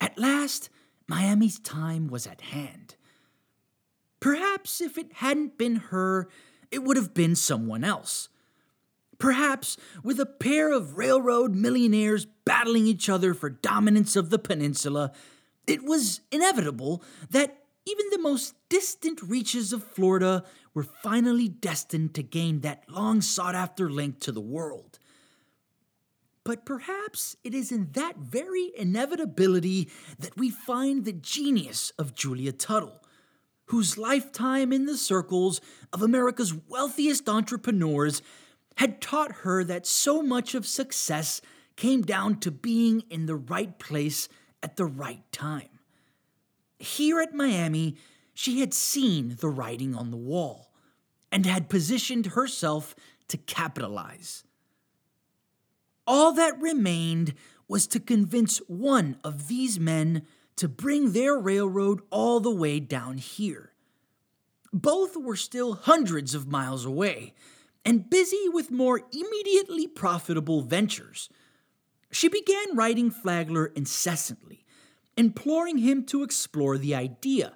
at 0.00 0.18
last, 0.18 0.68
Miami's 1.08 1.58
time 1.58 2.08
was 2.08 2.26
at 2.26 2.40
hand. 2.40 2.96
Perhaps 4.20 4.80
if 4.80 4.98
it 4.98 5.12
hadn't 5.14 5.58
been 5.58 5.76
her, 5.76 6.28
it 6.70 6.82
would 6.82 6.96
have 6.96 7.12
been 7.12 7.34
someone 7.34 7.84
else. 7.84 8.28
Perhaps 9.18 9.76
with 10.02 10.18
a 10.18 10.26
pair 10.26 10.72
of 10.72 10.98
railroad 10.98 11.54
millionaires 11.54 12.26
battling 12.44 12.86
each 12.86 13.08
other 13.08 13.34
for 13.34 13.50
dominance 13.50 14.16
of 14.16 14.30
the 14.30 14.38
peninsula, 14.38 15.12
it 15.66 15.84
was 15.84 16.20
inevitable 16.30 17.02
that 17.30 17.61
even 17.86 18.06
the 18.10 18.18
most 18.18 18.54
distant 18.68 19.20
reaches 19.22 19.72
of 19.72 19.82
Florida 19.82 20.44
were 20.74 20.82
finally 20.82 21.48
destined 21.48 22.14
to 22.14 22.22
gain 22.22 22.60
that 22.60 22.88
long 22.88 23.20
sought 23.20 23.54
after 23.54 23.90
link 23.90 24.20
to 24.20 24.32
the 24.32 24.40
world. 24.40 24.98
But 26.44 26.64
perhaps 26.64 27.36
it 27.44 27.54
is 27.54 27.70
in 27.70 27.90
that 27.92 28.16
very 28.16 28.72
inevitability 28.76 29.90
that 30.18 30.36
we 30.36 30.50
find 30.50 31.04
the 31.04 31.12
genius 31.12 31.92
of 31.98 32.14
Julia 32.14 32.52
Tuttle 32.52 33.02
whose 33.72 33.96
lifetime 33.96 34.70
in 34.70 34.84
the 34.84 34.98
circles 34.98 35.58
of 35.94 36.02
America's 36.02 36.52
wealthiest 36.68 37.26
entrepreneurs 37.26 38.20
had 38.76 39.00
taught 39.00 39.32
her 39.32 39.64
that 39.64 39.86
so 39.86 40.22
much 40.22 40.54
of 40.54 40.66
success 40.66 41.40
came 41.74 42.02
down 42.02 42.38
to 42.38 42.50
being 42.50 43.02
in 43.08 43.24
the 43.24 43.34
right 43.34 43.78
place 43.78 44.28
at 44.62 44.76
the 44.76 44.84
right 44.84 45.22
time. 45.32 45.71
Here 46.82 47.20
at 47.20 47.32
Miami, 47.32 47.96
she 48.34 48.58
had 48.58 48.74
seen 48.74 49.36
the 49.38 49.48
writing 49.48 49.94
on 49.94 50.10
the 50.10 50.16
wall 50.16 50.72
and 51.30 51.46
had 51.46 51.68
positioned 51.68 52.26
herself 52.26 52.96
to 53.28 53.36
capitalize. 53.36 54.42
All 56.08 56.32
that 56.32 56.60
remained 56.60 57.34
was 57.68 57.86
to 57.86 58.00
convince 58.00 58.58
one 58.66 59.16
of 59.22 59.46
these 59.46 59.78
men 59.78 60.26
to 60.56 60.68
bring 60.68 61.12
their 61.12 61.38
railroad 61.38 62.00
all 62.10 62.40
the 62.40 62.50
way 62.50 62.80
down 62.80 63.18
here. 63.18 63.72
Both 64.72 65.16
were 65.16 65.36
still 65.36 65.74
hundreds 65.74 66.34
of 66.34 66.48
miles 66.48 66.84
away 66.84 67.32
and 67.84 68.10
busy 68.10 68.48
with 68.48 68.72
more 68.72 69.02
immediately 69.12 69.86
profitable 69.86 70.62
ventures. 70.62 71.28
She 72.10 72.28
began 72.28 72.74
writing 72.74 73.12
Flagler 73.12 73.66
incessantly, 73.66 74.61
imploring 75.16 75.78
him 75.78 76.04
to 76.06 76.22
explore 76.22 76.78
the 76.78 76.94
idea, 76.94 77.54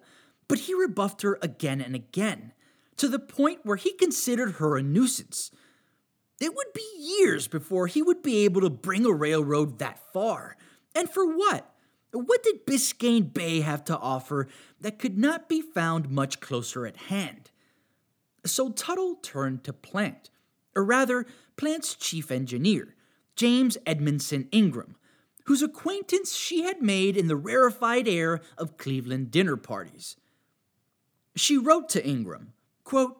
but 0.48 0.60
he 0.60 0.74
rebuffed 0.74 1.22
her 1.22 1.38
again 1.42 1.80
and 1.80 1.94
again, 1.94 2.52
to 2.96 3.08
the 3.08 3.18
point 3.18 3.60
where 3.64 3.76
he 3.76 3.92
considered 3.92 4.52
her 4.52 4.76
a 4.76 4.82
nuisance. 4.82 5.50
It 6.40 6.54
would 6.54 6.72
be 6.74 6.86
years 6.98 7.48
before 7.48 7.86
he 7.86 8.02
would 8.02 8.22
be 8.22 8.44
able 8.44 8.60
to 8.60 8.70
bring 8.70 9.06
a 9.06 9.12
railroad 9.12 9.78
that 9.78 10.00
far. 10.12 10.56
And 10.94 11.08
for 11.08 11.26
what? 11.26 11.72
What 12.12 12.42
did 12.42 12.66
Biscayne 12.66 13.32
Bay 13.32 13.60
have 13.60 13.84
to 13.84 13.98
offer 13.98 14.48
that 14.80 14.98
could 14.98 15.18
not 15.18 15.48
be 15.48 15.60
found 15.60 16.10
much 16.10 16.40
closer 16.40 16.86
at 16.86 16.96
hand? 16.96 17.50
So 18.44 18.70
Tuttle 18.70 19.16
turned 19.16 19.64
to 19.64 19.72
Plant, 19.72 20.30
or 20.74 20.84
rather, 20.84 21.26
Plant's 21.56 21.94
chief 21.94 22.30
engineer, 22.30 22.94
James 23.34 23.76
Edmondson 23.84 24.48
Ingraham, 24.52 24.96
whose 25.46 25.62
acquaintance 25.62 26.34
she 26.34 26.62
had 26.62 26.82
made 26.82 27.16
in 27.16 27.28
the 27.28 27.36
rarefied 27.36 28.06
air 28.06 28.40
of 28.58 28.76
Cleveland 28.76 29.30
dinner 29.30 29.56
parties. 29.56 30.16
She 31.34 31.56
wrote 31.56 31.88
to 31.90 32.06
Ingraham, 32.06 32.52
quote, 32.84 33.16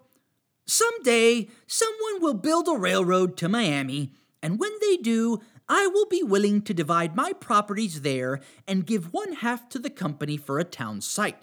Someday, 0.67 1.49
someone 1.67 2.21
will 2.21 2.35
build 2.35 2.67
a 2.69 2.77
railroad 2.77 3.37
to 3.37 3.49
Miami, 3.49 4.13
and 4.43 4.59
when 4.59 4.73
they 4.81 4.97
do, 4.97 5.41
I 5.69 5.87
will 5.87 6.07
be 6.07 6.23
willing 6.23 6.63
to 6.63 6.75
divide 6.75 7.15
my 7.15 7.33
properties 7.33 8.03
there 8.03 8.41
and 8.67 8.87
give 8.87 9.13
one 9.13 9.35
half 9.35 9.69
to 9.71 9.79
the 9.79 9.91
company 9.91 10.37
for 10.37 10.59
a 10.59 10.65
town 10.65 11.01
site. 11.01 11.43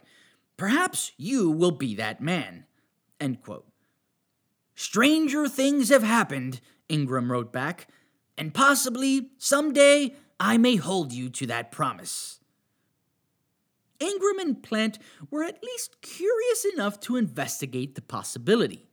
Perhaps 0.58 1.14
you 1.18 1.50
will 1.50 1.72
be 1.72 1.96
that 1.96 2.22
man. 2.22 2.66
Stranger 4.76 5.48
things 5.48 5.90
have 5.90 6.04
happened, 6.04 6.60
Ingraham 6.90 7.32
wrote 7.32 7.54
back, 7.54 7.88
and 8.38 8.54
possibly 8.54 9.30
someday 9.38 10.16
I 10.46 10.58
may 10.58 10.76
hold 10.76 11.14
you 11.14 11.30
to 11.30 11.48
that 11.48 11.72
promise. 11.72 12.42
Ingraham 14.02 14.40
and 14.40 14.62
Plant 14.62 15.00
were 15.32 15.42
at 15.42 15.64
least 15.64 16.02
curious 16.02 16.66
enough 16.74 17.00
to 17.02 17.16
investigate 17.16 17.96
the 17.96 18.02
possibility. 18.02 18.90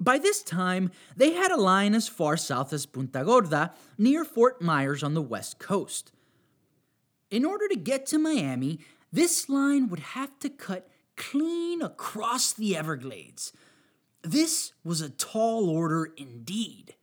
By 0.00 0.16
this 0.16 0.42
time, 0.42 0.90
they 1.14 1.34
had 1.34 1.50
a 1.50 1.60
line 1.60 1.94
as 1.94 2.08
far 2.08 2.38
south 2.38 2.72
as 2.72 2.86
Punta 2.86 3.22
Gorda, 3.24 3.74
near 3.98 4.24
Fort 4.24 4.62
Myers 4.62 5.02
on 5.02 5.12
the 5.12 5.20
west 5.20 5.58
coast. 5.58 6.12
In 7.30 7.44
order 7.44 7.68
to 7.68 7.76
get 7.76 8.06
to 8.06 8.18
Miami, 8.18 8.80
this 9.12 9.50
line 9.50 9.90
would 9.90 10.00
have 10.00 10.38
to 10.38 10.48
cut 10.48 10.88
clean 11.14 11.82
across 11.82 12.54
the 12.54 12.74
Everglades. 12.74 13.52
This 14.22 14.72
was 14.82 15.02
a 15.02 15.10
tall 15.10 15.68
order 15.68 16.08
indeed. 16.16 16.94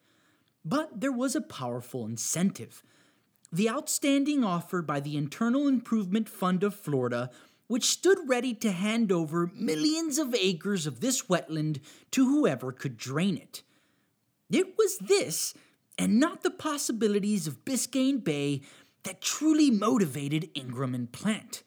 But 0.66 1.00
there 1.00 1.12
was 1.12 1.36
a 1.36 1.42
powerful 1.42 2.08
incentive. 2.08 2.82
The 3.58 3.72
outstanding 3.72 4.44
offer 4.44 4.84
by 4.84 5.00
the 5.00 5.18
Internal 5.18 5.68
Improvement 5.68 6.30
Fund 6.30 6.64
of 6.64 6.76
Florida 6.76 7.32
which 7.66 7.86
stood 7.86 8.20
ready 8.28 8.54
to 8.54 8.72
hand 8.72 9.12
over 9.12 9.52
millions 9.56 10.20
of 10.20 10.36
acres 10.36 10.86
of 10.86 11.00
this 11.00 11.24
wetland 11.24 11.80
to 12.12 12.26
whoever 12.26 12.72
could 12.72 12.98
drain 12.98 13.36
it. 13.36 13.64
It 14.52 14.78
was 14.78 15.00
this, 15.00 15.56
and 15.98 16.20
not 16.20 16.44
the 16.44 16.52
possibilities 16.52 17.48
of 17.48 17.66
Biscayne 17.66 18.24
Bay, 18.24 18.62
that 19.02 19.22
truly 19.22 19.72
motivated 19.72 20.52
Ingraham 20.54 20.94
and 20.94 21.12
Plant. 21.12 21.64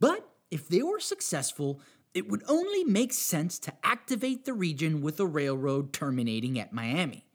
But 0.00 0.26
if 0.50 0.66
they 0.66 0.82
were 0.82 0.98
successful, 0.98 1.78
it 2.14 2.30
would 2.30 2.42
only 2.48 2.84
make 2.84 3.12
sense 3.12 3.58
to 3.58 3.74
activate 3.84 4.46
the 4.46 4.54
region 4.54 5.02
with 5.02 5.20
a 5.20 5.26
railroad 5.26 5.92
terminating 5.92 6.58
at 6.58 6.72
Miami. 6.72 7.26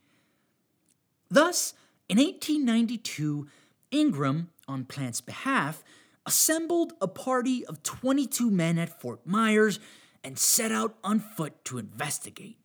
Thus, 1.30 1.76
in 2.10 2.18
1892, 2.18 3.48
Ingraham, 3.94 4.50
on 4.68 4.86
Plant's 4.86 5.22
behalf, 5.22 5.84
assembled 6.26 6.94
a 7.00 7.08
party 7.08 7.66
of 7.66 7.84
22 7.84 8.50
men 8.50 8.78
at 8.78 9.00
Fort 9.00 9.26
Myers 9.26 9.80
and 10.24 10.40
set 10.40 10.72
out 10.72 10.98
on 11.04 11.20
foot 11.20 11.64
to 11.66 11.78
investigate. 11.78 12.58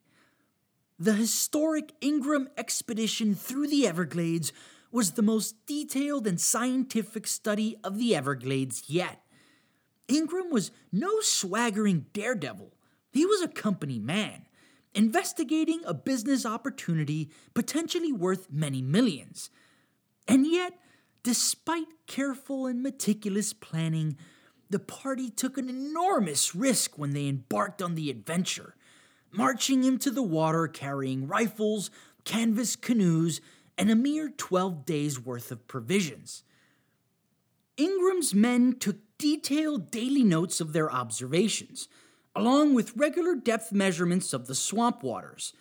The 0.97 1.13
historic 1.13 1.93
Ingraham 2.01 2.49
expedition 2.57 3.35
through 3.35 3.67
the 3.67 3.87
Everglades 3.87 4.51
was 4.91 5.11
the 5.11 5.21
most 5.21 5.65
detailed 5.65 6.25
and 6.25 6.41
scientific 6.41 7.27
study 7.27 7.77
of 7.83 7.97
the 7.97 8.15
Everglades 8.15 8.83
yet. 8.87 9.21
Ingraham 10.07 10.49
was 10.49 10.71
no 10.91 11.19
swaggering 11.21 12.07
daredevil, 12.11 12.73
he 13.11 13.25
was 13.25 13.41
a 13.41 13.47
company 13.47 13.99
man, 13.99 14.45
investigating 14.93 15.81
a 15.85 15.93
business 15.93 16.45
opportunity 16.45 17.29
potentially 17.53 18.11
worth 18.11 18.51
many 18.51 18.81
millions. 18.81 19.49
And 20.27 20.45
yet, 20.45 20.73
Despite 21.23 21.87
careful 22.07 22.65
and 22.65 22.81
meticulous 22.81 23.53
planning, 23.53 24.17
the 24.69 24.79
party 24.79 25.29
took 25.29 25.57
an 25.57 25.69
enormous 25.69 26.55
risk 26.55 26.97
when 26.97 27.11
they 27.11 27.27
embarked 27.27 27.81
on 27.81 27.95
the 27.95 28.09
adventure, 28.09 28.75
marching 29.31 29.83
into 29.83 30.11
the 30.11 30.23
water 30.23 30.67
carrying 30.67 31.27
rifles, 31.27 31.91
canvas 32.23 32.75
canoes, 32.75 33.41
and 33.77 33.89
a 33.89 33.95
mere 33.95 34.29
12 34.29 34.85
days' 34.85 35.19
worth 35.19 35.51
of 35.51 35.67
provisions. 35.67 36.43
Ingraham's 37.77 38.33
men 38.33 38.73
took 38.77 38.97
detailed 39.17 39.91
daily 39.91 40.23
notes 40.23 40.61
of 40.61 40.73
their 40.73 40.91
observations, 40.91 41.87
along 42.35 42.73
with 42.73 42.95
regular 42.95 43.35
depth 43.35 43.71
measurements 43.71 44.33
of 44.33 44.47
the 44.47 44.55
swamp 44.55 45.03
waters. 45.03 45.53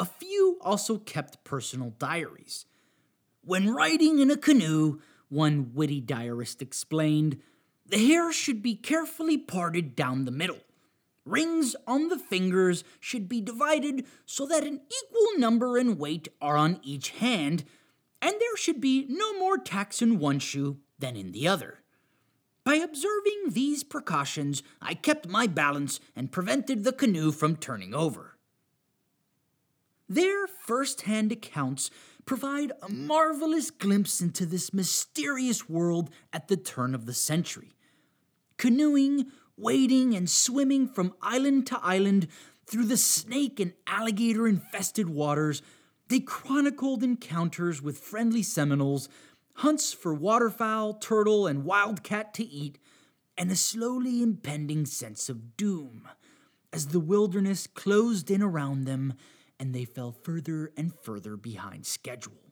A 0.00 0.04
few 0.04 0.58
also 0.60 0.98
kept 0.98 1.44
personal 1.44 1.90
diaries. 1.98 2.66
When 3.44 3.74
riding 3.74 4.20
in 4.20 4.30
a 4.30 4.36
canoe, 4.36 5.00
one 5.28 5.72
witty 5.74 6.00
diarist 6.00 6.62
explained, 6.62 7.40
the 7.84 7.98
hair 7.98 8.32
should 8.32 8.62
be 8.62 8.76
carefully 8.76 9.36
parted 9.36 9.96
down 9.96 10.24
the 10.24 10.30
middle. 10.30 10.60
Rings 11.24 11.74
on 11.84 12.08
the 12.08 12.18
fingers 12.18 12.84
should 13.00 13.28
be 13.28 13.40
divided 13.40 14.06
so 14.26 14.46
that 14.46 14.64
an 14.64 14.80
equal 14.86 15.38
number 15.38 15.76
and 15.76 15.98
weight 15.98 16.28
are 16.40 16.56
on 16.56 16.78
each 16.84 17.10
hand, 17.10 17.64
and 18.20 18.32
there 18.38 18.56
should 18.56 18.80
be 18.80 19.06
no 19.08 19.36
more 19.36 19.58
tacks 19.58 20.00
in 20.00 20.20
one 20.20 20.38
shoe 20.38 20.78
than 21.00 21.16
in 21.16 21.32
the 21.32 21.48
other. 21.48 21.80
By 22.62 22.76
observing 22.76 23.48
these 23.48 23.82
precautions, 23.82 24.62
I 24.80 24.94
kept 24.94 25.28
my 25.28 25.48
balance 25.48 25.98
and 26.14 26.30
prevented 26.30 26.84
the 26.84 26.92
canoe 26.92 27.32
from 27.32 27.56
turning 27.56 27.92
over. 27.92 28.36
Their 30.08 30.46
first 30.46 31.02
hand 31.02 31.32
accounts 31.32 31.90
provide 32.24 32.72
a 32.82 32.86
hmm? 32.86 33.06
marvelous 33.06 33.70
glimpse 33.70 34.20
into 34.20 34.46
this 34.46 34.72
mysterious 34.72 35.68
world 35.68 36.10
at 36.32 36.48
the 36.48 36.56
turn 36.56 36.94
of 36.94 37.06
the 37.06 37.14
century. 37.14 37.74
Canoeing, 38.56 39.26
wading, 39.56 40.14
and 40.14 40.28
swimming 40.28 40.86
from 40.86 41.14
island 41.20 41.66
to 41.68 41.80
island 41.82 42.28
through 42.66 42.86
the 42.86 42.96
snake 42.96 43.58
and 43.58 43.72
alligator 43.86 44.46
infested 44.46 45.08
waters, 45.08 45.62
they 46.08 46.20
chronicled 46.20 47.02
encounters 47.02 47.82
with 47.82 47.98
friendly 47.98 48.42
Seminoles, 48.42 49.08
hunts 49.56 49.92
for 49.92 50.14
waterfowl, 50.14 50.94
turtle, 50.94 51.46
and 51.46 51.64
wildcat 51.64 52.32
to 52.34 52.44
eat, 52.44 52.78
and 53.36 53.50
a 53.50 53.56
slowly 53.56 54.22
impending 54.22 54.86
sense 54.86 55.28
of 55.28 55.56
doom 55.56 56.08
as 56.72 56.88
the 56.88 57.00
wilderness 57.00 57.66
closed 57.66 58.30
in 58.30 58.42
around 58.42 58.84
them 58.84 59.14
and 59.62 59.72
they 59.72 59.84
fell 59.84 60.10
further 60.10 60.72
and 60.76 60.92
further 60.92 61.36
behind 61.36 61.86
schedule. 61.86 62.50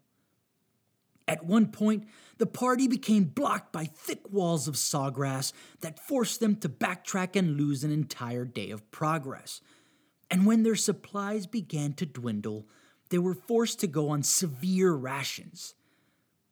At 1.26 1.44
one 1.44 1.72
point, 1.72 2.06
the 2.38 2.46
party 2.46 2.86
became 2.86 3.24
blocked 3.24 3.72
by 3.72 3.86
thick 3.86 4.30
walls 4.30 4.68
of 4.68 4.76
sawgrass 4.76 5.52
that 5.80 5.98
forced 5.98 6.38
them 6.38 6.54
to 6.58 6.68
backtrack 6.68 7.34
and 7.34 7.56
lose 7.56 7.82
an 7.82 7.90
entire 7.90 8.44
day 8.44 8.70
of 8.70 8.88
progress. 8.92 9.60
And 10.30 10.46
when 10.46 10.62
their 10.62 10.76
supplies 10.76 11.48
began 11.48 11.94
to 11.94 12.06
dwindle, 12.06 12.68
they 13.08 13.18
were 13.18 13.34
forced 13.34 13.80
to 13.80 13.88
go 13.88 14.10
on 14.10 14.22
severe 14.22 14.92
rations. 14.92 15.74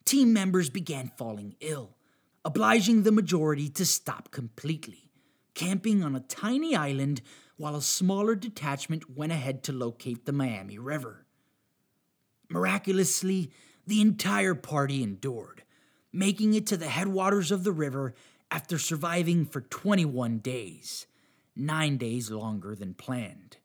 Team 0.03 0.33
members 0.33 0.69
began 0.69 1.13
falling 1.17 1.55
ill, 1.61 1.95
obliging 2.43 3.03
the 3.03 3.13
majority 3.13 3.69
to 3.69 3.85
stop 3.85 4.29
completely, 4.31 5.09
camping 5.53 6.03
on 6.03 6.17
a 6.17 6.19
tiny 6.19 6.75
island 6.75 7.21
while 7.59 7.75
a 7.75 7.81
smaller 7.81 8.35
detachment 8.35 9.17
went 9.17 9.33
ahead 9.33 9.63
to 9.63 9.73
locate 9.73 10.25
the 10.25 10.31
Miami 10.31 10.79
River. 10.79 11.25
Miraculously, 12.47 13.51
the 13.85 13.99
entire 13.99 14.55
party 14.55 15.03
endured, 15.03 15.63
making 16.13 16.53
it 16.53 16.65
to 16.65 16.77
the 16.77 16.87
headwaters 16.87 17.51
of 17.51 17.65
the 17.65 17.73
river 17.73 18.15
after 18.49 18.79
surviving 18.79 19.45
for 19.45 19.59
21 19.59 20.37
days, 20.37 21.05
nine 21.53 21.97
days 21.97 22.31
longer 22.31 22.75
than 22.75 22.93
planned. 22.93 23.57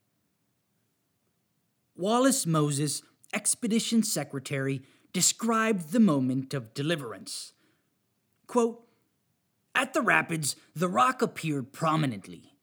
Wallace 1.95 2.47
Moses, 2.47 3.01
expedition 3.33 4.03
secretary, 4.03 4.83
described 5.13 5.93
the 5.93 6.01
moment 6.01 6.53
of 6.53 6.75
deliverance. 6.75 7.53
Quote, 8.49 8.85
At 9.73 9.95
the 9.95 10.03
rapids, 10.03 10.57
the 10.75 10.89
rock 10.89 11.23
appeared 11.23 11.73
prominently. 11.73 12.54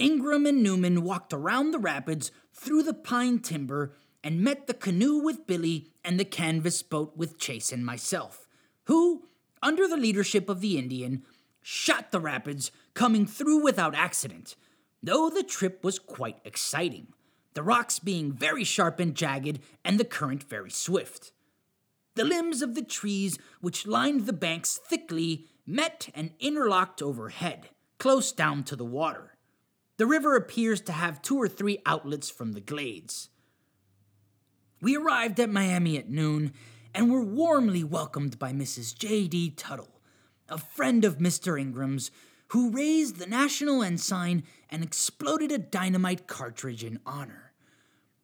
Ingraham 0.00 0.46
and 0.46 0.62
Newman 0.62 1.02
walked 1.02 1.32
around 1.32 1.72
the 1.72 1.78
rapids 1.78 2.30
through 2.52 2.84
the 2.84 2.94
pine 2.94 3.40
timber 3.40 3.94
and 4.22 4.40
met 4.40 4.66
the 4.66 4.74
canoe 4.74 5.18
with 5.18 5.46
Billy 5.46 5.88
and 6.04 6.18
the 6.18 6.24
canvas 6.24 6.82
boat 6.82 7.16
with 7.16 7.38
Chase 7.38 7.72
and 7.72 7.84
myself, 7.84 8.46
who, 8.84 9.26
under 9.62 9.88
the 9.88 9.96
leadership 9.96 10.48
of 10.48 10.60
the 10.60 10.78
Indian, 10.78 11.24
shot 11.60 12.12
the 12.12 12.20
rapids, 12.20 12.70
coming 12.94 13.26
through 13.26 13.62
without 13.62 13.94
accident, 13.94 14.54
though 15.02 15.28
the 15.28 15.42
trip 15.42 15.82
was 15.82 15.98
quite 15.98 16.38
exciting. 16.44 17.08
the 17.54 17.62
rocks 17.64 17.98
being 17.98 18.30
very 18.30 18.62
sharp 18.62 19.00
and 19.00 19.16
jagged 19.16 19.58
and 19.84 19.98
the 19.98 20.04
current 20.04 20.44
very 20.44 20.70
swift. 20.70 21.32
The 22.14 22.24
limbs 22.24 22.62
of 22.62 22.76
the 22.76 22.84
trees 22.84 23.36
which 23.60 23.84
lined 23.84 24.26
the 24.26 24.32
banks 24.32 24.78
thickly 24.78 25.46
met 25.66 26.08
and 26.14 26.30
interlocked 26.38 27.02
overhead, 27.02 27.70
close 27.98 28.30
down 28.30 28.62
to 28.64 28.76
the 28.76 28.84
water. 28.84 29.37
The 29.98 30.06
river 30.06 30.36
appears 30.36 30.80
to 30.82 30.92
have 30.92 31.20
two 31.20 31.36
or 31.36 31.48
three 31.48 31.82
outlets 31.84 32.30
from 32.30 32.52
the 32.52 32.60
glades. 32.60 33.28
We 34.80 34.96
arrived 34.96 35.40
at 35.40 35.50
Miami 35.50 35.98
at 35.98 36.08
noon 36.08 36.52
and 36.94 37.10
were 37.10 37.22
warmly 37.22 37.82
welcomed 37.82 38.38
by 38.38 38.52
Mrs. 38.52 38.96
J.D. 38.96 39.50
Tuttle, 39.50 40.00
a 40.48 40.56
friend 40.56 41.04
of 41.04 41.18
Mr. 41.18 41.60
Ingraham's, 41.60 42.12
who 42.48 42.70
raised 42.70 43.16
the 43.16 43.26
national 43.26 43.82
ensign 43.82 44.44
and 44.70 44.84
exploded 44.84 45.50
a 45.50 45.58
dynamite 45.58 46.28
cartridge 46.28 46.84
in 46.84 47.00
honor. 47.04 47.52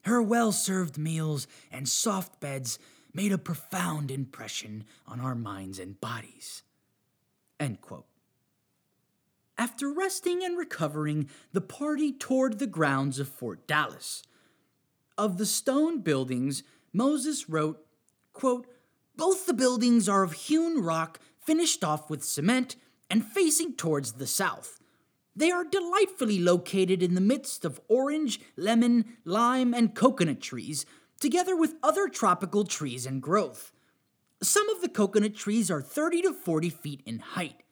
Her 0.03 0.23
well 0.23 0.53
served 0.53 0.97
meals 0.97 1.49
and 1.73 1.89
soft 1.89 2.39
beds 2.39 2.79
made 3.13 3.33
a 3.33 3.39
profound 3.39 4.13
impression 4.13 4.85
on 5.09 5.19
our 5.19 5.35
minds 5.35 5.81
and 5.81 6.01
bodies. 6.01 6.63
After 9.57 9.93
resting 9.93 10.45
and 10.45 10.59
recovering, 10.59 11.29
the 11.53 11.61
party 11.61 12.12
toured 12.12 12.59
the 12.59 12.67
grounds 12.67 13.19
of 13.21 13.29
Fort 13.29 13.67
Dallas. 13.67 14.23
Of 15.17 15.38
the 15.38 15.47
stone 15.47 16.01
buildings, 16.01 16.64
Moses 16.93 17.49
wrote, 17.49 17.85
quote, 18.33 18.67
Both 19.17 19.47
the 19.47 19.55
buildings 19.55 20.09
are 20.09 20.25
of 20.25 20.33
hewn 20.33 20.83
rock 20.83 21.21
finished 21.38 21.85
off 21.85 22.11
with 22.11 22.25
cement 22.25 22.75
and 23.09 23.25
facing 23.25 23.75
towards 23.75 24.12
the 24.12 24.27
south. 24.27 24.81
They 25.37 25.51
are 25.51 25.64
delightfully 25.64 26.40
located 26.40 27.03
in 27.03 27.14
the 27.14 27.21
midst 27.21 27.64
of 27.64 27.81
orange, 27.88 28.40
lemon, 28.57 29.17
lime, 29.25 29.75
and 29.75 29.95
coconut 29.95 30.40
trees, 30.40 30.87
together 31.21 31.57
with 31.57 31.75
other 31.83 32.09
tropical 32.09 32.64
trees 32.64 33.07
and 33.07 33.23
growth. 33.23 33.73
Some 34.43 34.69
of 34.69 34.81
the 34.81 34.88
coconut 34.88 35.35
trees 35.35 35.71
are 35.71 35.83
30 35.83 36.23
to 36.23 36.33
40 36.33 36.71
feet 36.71 37.03
in 37.05 37.19
height. 37.21 37.63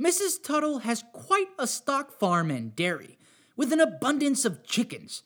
Mrs. 0.00 0.42
Tuttle 0.42 0.78
has 0.78 1.04
quite 1.12 1.48
a 1.58 1.66
stock 1.66 2.18
farm 2.18 2.50
and 2.50 2.74
dairy, 2.74 3.18
with 3.54 3.70
an 3.70 3.80
abundance 3.80 4.46
of 4.46 4.64
chickens. 4.64 5.24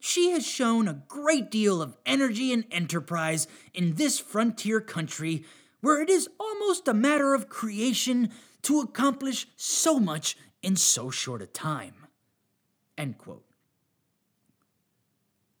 She 0.00 0.30
has 0.30 0.44
shown 0.44 0.88
a 0.88 1.04
great 1.06 1.48
deal 1.48 1.80
of 1.80 1.96
energy 2.04 2.52
and 2.52 2.64
enterprise 2.72 3.46
in 3.72 3.94
this 3.94 4.18
frontier 4.18 4.80
country 4.80 5.44
where 5.80 6.02
it 6.02 6.10
is 6.10 6.28
almost 6.40 6.88
a 6.88 6.94
matter 6.94 7.34
of 7.34 7.48
creation 7.48 8.30
to 8.62 8.80
accomplish 8.80 9.46
so 9.54 10.00
much 10.00 10.36
in 10.60 10.74
so 10.74 11.10
short 11.10 11.40
a 11.40 11.46
time. 11.46 11.94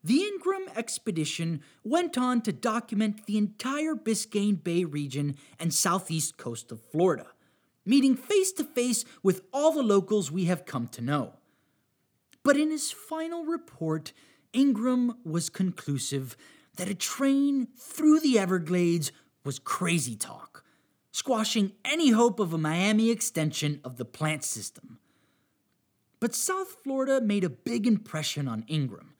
The 0.02 0.22
Ingraham 0.24 0.68
expedition 0.74 1.62
went 1.84 2.18
on 2.18 2.40
to 2.42 2.52
document 2.52 3.26
the 3.26 3.38
entire 3.38 3.94
Biscayne 3.94 4.62
Bay 4.62 4.84
region 4.84 5.36
and 5.60 5.72
southeast 5.72 6.36
coast 6.36 6.72
of 6.72 6.80
Florida 6.90 7.26
meeting 7.84 8.14
face 8.14 8.52
to 8.52 8.64
face 8.64 9.04
with 9.22 9.42
all 9.52 9.72
the 9.72 9.82
locals 9.82 10.30
we 10.30 10.44
have 10.46 10.66
come 10.66 10.86
to 10.88 11.00
know. 11.00 11.34
But 12.42 12.56
in 12.56 12.70
his 12.70 12.90
final 12.90 13.44
report, 13.44 14.12
Ingraham 14.52 15.16
was 15.24 15.48
conclusive 15.48 16.36
that 16.76 16.88
a 16.88 16.94
train 16.94 17.68
through 17.76 18.20
the 18.20 18.38
Everglades 18.38 19.12
was 19.44 19.58
crazy 19.58 20.16
talk, 20.16 20.64
squashing 21.12 21.72
any 21.84 22.10
hope 22.10 22.40
of 22.40 22.52
a 22.52 22.58
Miami 22.58 23.10
extension 23.10 23.80
of 23.84 23.96
the 23.96 24.04
plant 24.04 24.44
system. 24.44 24.98
But 26.20 26.34
South 26.34 26.76
Florida 26.82 27.20
made 27.20 27.44
a 27.44 27.50
big 27.50 27.86
impression 27.86 28.46
on 28.46 28.64
Ingraham, 28.68 29.14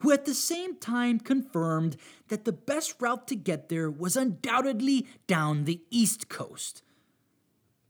who 0.00 0.12
at 0.12 0.24
the 0.24 0.34
same 0.34 0.76
time 0.76 1.18
confirmed 1.18 1.96
that 2.28 2.44
the 2.44 2.52
best 2.52 3.00
route 3.00 3.26
to 3.28 3.36
get 3.36 3.68
there 3.68 3.90
was 3.90 4.16
undoubtedly 4.16 5.06
down 5.26 5.64
the 5.64 5.80
East 5.90 6.28
Coast 6.28 6.83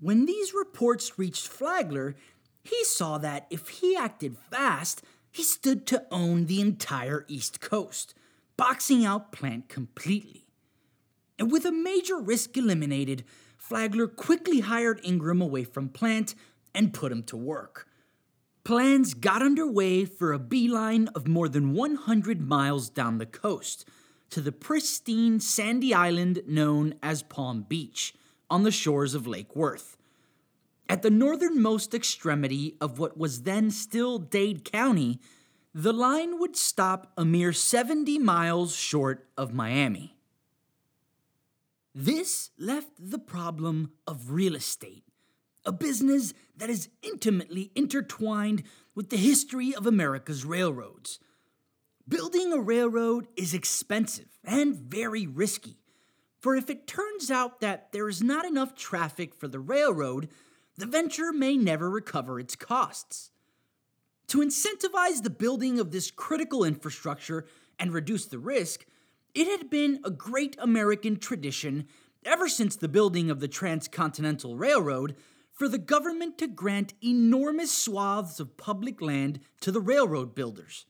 when 0.05 0.27
these 0.27 0.53
reports 0.53 1.19
reached 1.19 1.49
Flagler, 1.49 2.15
he 2.63 2.85
saw 2.85 3.17
that 3.17 3.47
if 3.49 3.69
he 3.69 3.97
acted 3.97 4.37
fast, 4.37 5.03
he 5.31 5.43
stood 5.43 5.87
to 5.87 6.05
own 6.11 6.45
the 6.45 6.61
entire 6.61 7.25
East 7.27 7.63
Coast, 7.63 8.15
boxing 8.59 9.07
out 9.07 9.33
Plant 9.33 9.71
completely. 9.71 10.45
And 11.39 11.51
with 11.51 11.65
a 11.65 11.73
major 11.73 12.19
risk 12.19 12.55
eliminated, 12.55 13.25
Flagler 13.57 14.07
quickly 14.07 14.61
hired 14.61 15.01
Ingraham 15.03 15.41
away 15.41 15.65
from 15.65 15.89
Plant 15.89 16.35
and 16.75 16.93
put 16.93 17.11
him 17.11 17.23
to 17.23 17.37
work. 17.39 17.89
Plans 18.63 19.15
got 19.15 19.41
underway 19.41 20.05
for 20.05 20.35
a 20.35 20.39
beeline 20.39 21.09
of 21.15 21.27
more 21.27 21.49
than 21.49 21.73
100 21.73 22.43
miles 22.43 22.91
down 22.91 23.17
the 23.17 23.25
coast 23.25 23.89
to 24.29 24.43
the 24.43 24.53
pristine 24.53 25.41
sandy 25.41 25.95
island 25.95 26.43
known 26.47 26.95
as 27.03 27.23
Palm 27.23 27.63
Beach 27.63 28.13
on 28.51 28.63
the 28.63 28.71
shores 28.71 29.15
of 29.15 29.27
Lake 29.27 29.57
Worth. 29.57 29.94
At 30.95 31.03
the 31.03 31.11
northernmost 31.11 31.93
extremity 31.93 32.77
of 32.81 33.01
what 33.01 33.19
was 33.19 33.43
then 33.43 33.73
still 33.73 34.21
Dade 34.21 34.65
County, 34.65 35.19
the 35.75 35.93
line 35.93 36.39
would 36.39 36.55
stop 36.55 37.13
a 37.17 37.25
mere 37.25 37.53
70 37.53 38.21
miles 38.21 38.77
short 38.77 39.29
of 39.37 39.53
Miami. 39.53 40.17
This 41.93 42.51
left 42.57 42.93
the 42.97 43.19
problem 43.19 43.91
of 44.07 44.31
real 44.31 44.55
estate, 44.55 45.03
a 45.67 45.73
business 45.73 46.33
that 46.57 46.71
is 46.71 46.91
intimately 47.03 47.73
intertwined 47.75 48.63
with 48.95 49.11
the 49.11 49.17
history 49.17 49.75
of 49.75 49.89
America's 49.89 50.45
railroads. 50.45 51.19
Building 52.07 52.53
a 52.53 52.61
railroad 52.61 53.27
is 53.37 53.53
expensive 53.53 54.39
and 54.45 54.77
very 54.77 55.27
risky. 55.27 55.77
For 56.39 56.55
if 56.55 56.71
it 56.71 56.87
turns 56.87 57.33
out 57.33 57.59
that 57.59 57.91
there 57.91 58.09
is 58.09 58.23
not 58.23 58.45
enough 58.45 58.77
traffic 58.77 59.35
for 59.35 59.49
the 59.49 59.59
railroad, 59.59 60.29
the 60.77 60.87
venture 60.87 61.33
may 61.33 61.57
never 61.57 61.89
recover 61.89 62.41
its 62.41 62.57
costs. 62.57 63.31
To 64.29 64.39
incentivize 64.39 65.23
the 65.23 65.31
building 65.31 65.79
of 65.79 65.91
this 65.91 66.11
critical 66.11 66.65
infrastructure 66.65 67.47
and 67.79 67.93
reduce 67.93 68.27
the 68.27 68.39
risk, 68.39 68.87
it 69.35 69.47
had 69.47 69.71
been 69.71 70.01
a 70.05 70.11
great 70.11 70.57
American 70.59 71.19
tradition 71.19 71.87
ever 72.25 72.49
since 72.49 72.77
the 72.77 72.89
building 72.89 73.31
of 73.31 73.41
the 73.41 73.49
Transcontinental 73.49 74.57
Railroad 74.57 75.17
for 75.53 75.69
the 75.69 75.79
government 75.79 76.39
to 76.39 76.49
grant 76.49 76.95
enormous 77.03 77.71
swaths 77.71 78.41
of 78.41 78.57
public 78.57 79.01
land 79.01 79.41
to 79.61 79.71
the 79.71 79.81
railroad 79.81 80.35
builders. 80.35 80.87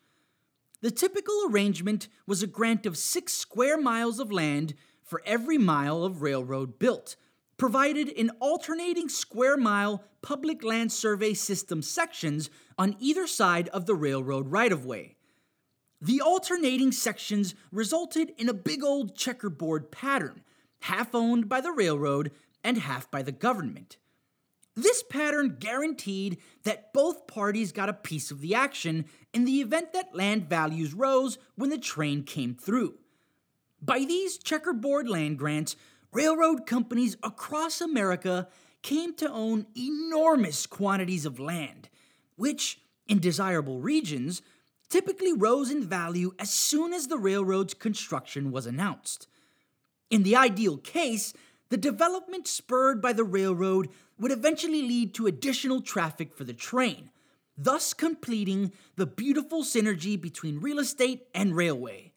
The 0.81 0.91
typical 0.91 1.35
arrangement 1.49 2.09
was 2.27 2.43
a 2.43 2.47
grant 2.47 2.87
of 2.87 2.97
six 2.97 3.35
square 3.35 3.81
miles 3.81 4.19
of 4.21 4.33
land 4.33 4.75
for 5.03 5.23
every 5.27 5.59
mile 5.59 6.05
of 6.05 6.23
railroad 6.23 6.79
built, 6.79 7.17
provided 7.57 8.09
in 8.09 8.31
alternating 8.41 9.09
square 9.09 9.57
mile 9.57 10.05
public 10.23 10.65
land 10.65 10.93
survey 10.93 11.35
system 11.35 11.83
sections 11.83 12.51
on 12.79 12.97
either 12.99 13.27
side 13.27 13.69
of 13.69 13.87
the 13.87 13.95
railroad 13.95 14.51
right 14.51 14.73
of 14.73 14.85
way. 14.85 15.17
The 16.01 16.21
alternating 16.21 16.93
sections 16.93 17.55
resulted 17.73 18.33
in 18.37 18.49
a 18.49 18.55
big 18.55 18.83
old 18.83 19.17
checkerboard 19.17 19.91
pattern, 19.91 20.43
half 20.83 21.15
owned 21.15 21.49
by 21.49 21.61
the 21.61 21.73
railroad 21.73 22.31
and 22.63 22.79
half 22.79 23.11
by 23.11 23.23
the 23.23 23.33
government. 23.33 23.97
This 24.77 25.05
pattern 25.05 25.57
guaranteed 25.61 26.39
that 26.65 26.93
both 26.93 27.27
parties 27.27 27.71
got 27.71 27.89
a 27.89 27.95
piece 27.95 28.31
of 28.31 28.41
the 28.41 28.55
action 28.55 29.05
in 29.33 29.45
the 29.45 29.61
event 29.61 29.93
that 29.93 30.17
land 30.17 30.49
values 30.49 30.93
rose 30.93 31.39
when 31.55 31.71
the 31.71 31.79
train 31.79 32.25
came 32.25 32.55
through. 32.55 32.99
By 33.81 34.01
these 34.01 34.39
checkerboard 34.39 35.09
land 35.09 35.39
grants, 35.39 35.77
railroad 36.15 36.67
companies 36.67 37.17
across 37.23 37.81
America 37.81 38.49
came 38.83 39.15
to 39.15 39.31
own 39.31 39.67
enormous 39.77 40.67
quantities 40.67 41.27
of 41.27 41.41
land, 41.41 41.89
which, 42.37 42.81
in 43.07 43.19
desirable 43.19 43.81
regions, 43.81 44.43
typically 44.89 45.33
rose 45.33 45.71
in 45.71 45.83
value 45.83 46.33
as 46.39 46.51
soon 46.51 46.93
as 46.93 47.09
the 47.09 47.19
railroad's 47.19 47.75
construction 47.75 48.53
was 48.53 48.67
announced. 48.67 49.27
In 50.11 50.23
the 50.23 50.37
ideal 50.37 50.77
case, 50.77 51.33
the 51.71 51.77
development 51.77 52.47
spurred 52.47 53.03
by 53.03 53.13
the 53.13 53.25
railroad 53.25 53.89
would 54.19 54.31
eventually 54.31 54.83
lead 54.83 55.15
to 55.15 55.27
additional 55.27 55.81
traffic 55.81 56.35
for 56.35 56.45
the 56.45 56.53
train, 56.53 57.11
thus 57.57 57.95
completing 57.95 58.73
the 58.97 59.07
beautiful 59.07 59.65
synergy 59.65 60.21
between 60.21 60.61
real 60.61 60.79
estate 60.79 61.27
and 61.35 61.57
railway. 61.57 62.13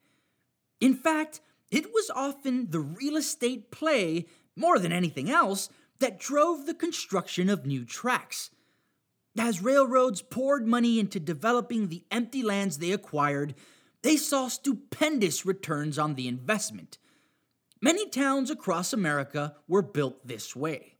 In 0.79 0.93
fact, 0.93 1.41
it 1.69 1.93
was 1.93 2.09
often 2.15 2.69
the 2.69 2.79
real 2.79 3.17
estate 3.17 3.71
play, 3.71 4.25
more 4.55 4.79
than 4.79 4.91
anything 4.91 5.29
else, 5.29 5.69
that 5.99 6.19
drove 6.19 6.65
the 6.65 6.73
construction 6.73 7.49
of 7.49 7.65
new 7.65 7.83
tracks. 7.83 8.51
As 9.37 9.61
railroads 9.61 10.21
poured 10.21 10.67
money 10.67 10.99
into 10.99 11.19
developing 11.19 11.87
the 11.87 12.03
empty 12.09 12.41
lands 12.41 12.77
they 12.77 12.91
acquired, 12.91 13.53
they 14.01 14.17
saw 14.17 14.47
stupendous 14.47 15.45
returns 15.45 15.99
on 15.99 16.15
the 16.15 16.27
investment. 16.27 16.97
Many 17.81 18.09
towns 18.09 18.49
across 18.49 18.93
America 18.93 19.55
were 19.67 19.81
built 19.81 20.25
this 20.27 20.55
way. 20.55 20.97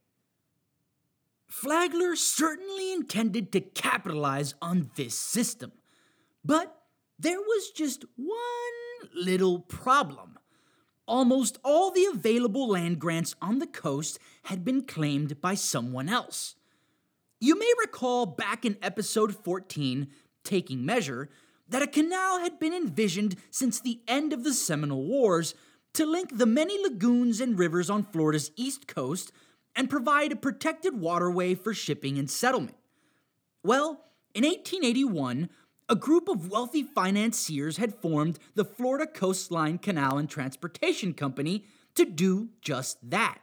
Flagler 1.47 2.15
certainly 2.15 2.91
intended 2.91 3.51
to 3.53 3.62
capitalize 3.62 4.53
on 4.62 4.91
this 4.95 5.17
system, 5.17 5.71
but 6.43 6.73
There 7.19 7.39
was 7.39 7.71
just 7.71 8.06
one 8.15 9.10
little 9.15 9.60
problem. 9.60 10.38
Almost 11.08 11.58
all 11.63 11.91
the 11.91 12.06
available 12.06 12.67
land 12.67 13.00
grants 13.00 13.34
on 13.41 13.60
the 13.60 13.67
coast 13.67 14.20
had 14.43 14.65
been 14.65 14.82
claimed 14.82 15.39
by 15.39 15.56
someone 15.56 16.10
else. 16.10 16.56
You 17.39 17.58
may 17.58 17.72
recall 17.80 18.26
back 18.26 18.65
in 18.65 18.78
episode 18.82 19.36
14, 19.36 20.08
Taking 20.43 20.86
Measure, 20.86 21.30
that 21.70 21.82
a 21.82 21.88
canal 21.88 22.39
had 22.39 22.60
been 22.60 22.74
envisioned 22.74 23.36
since 23.50 23.80
the 23.80 24.02
end 24.08 24.34
of 24.34 24.43
the 24.43 24.54
Seminole 24.54 25.06
Wars 25.06 25.56
to 25.93 26.06
link 26.06 26.38
the 26.38 26.46
many 26.46 26.82
lagoons 26.82 27.39
and 27.39 27.58
rivers 27.58 27.89
on 27.89 28.04
Florida's 28.04 28.52
east 28.56 28.88
coast 28.88 29.32
and 29.76 29.89
provide 29.89 30.32
a 30.32 30.36
protected 30.36 31.00
waterway 31.00 31.56
for 31.56 31.74
shipping 31.74 32.17
and 32.17 32.30
settlement. 32.30 32.76
Well, 33.63 34.04
in 34.34 34.43
1881, 34.43 35.50
a 35.89 35.95
group 35.95 36.28
of 36.28 36.50
wealthy 36.50 36.84
financiers 36.84 37.78
had 37.78 37.95
formed 37.95 38.39
the 38.56 38.65
Florida 38.65 39.08
Coastline 39.08 39.78
Canal 39.78 40.17
and 40.17 40.30
Transportation 40.30 41.13
Company 41.13 41.65
to 41.95 42.06
do 42.06 42.50
just 42.62 42.97
that. 43.10 43.39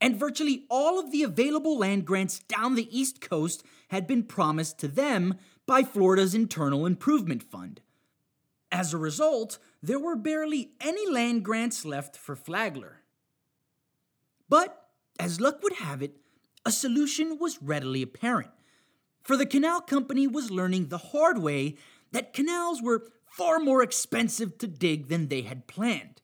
And 0.00 0.16
virtually 0.16 0.66
all 0.68 1.00
of 1.00 1.10
the 1.10 1.22
available 1.22 1.78
land 1.78 2.04
grants 2.04 2.38
down 2.40 2.74
the 2.74 2.88
East 2.96 3.20
Coast 3.20 3.64
had 3.88 4.06
been 4.06 4.22
promised 4.22 4.78
to 4.80 4.88
them 4.88 5.34
by 5.66 5.82
Florida's 5.82 6.34
Internal 6.34 6.86
Improvement 6.86 7.42
Fund. 7.42 7.80
As 8.70 8.92
a 8.92 8.98
result, 8.98 9.58
there 9.82 10.00
were 10.00 10.16
barely 10.16 10.72
any 10.80 11.08
land 11.10 11.44
grants 11.44 11.84
left 11.84 12.16
for 12.16 12.36
Flagler. 12.36 13.02
But, 14.48 14.88
as 15.18 15.40
luck 15.40 15.62
would 15.62 15.74
have 15.74 16.02
it, 16.02 16.16
a 16.66 16.72
solution 16.72 17.38
was 17.38 17.62
readily 17.62 18.02
apparent. 18.02 18.50
For 19.24 19.38
the 19.38 19.46
canal 19.46 19.80
company 19.80 20.26
was 20.26 20.50
learning 20.50 20.88
the 20.88 20.98
hard 20.98 21.38
way 21.38 21.76
that 22.12 22.34
canals 22.34 22.82
were 22.82 23.10
far 23.24 23.58
more 23.58 23.82
expensive 23.82 24.58
to 24.58 24.66
dig 24.66 25.08
than 25.08 25.28
they 25.28 25.42
had 25.42 25.66
planned. 25.66 26.20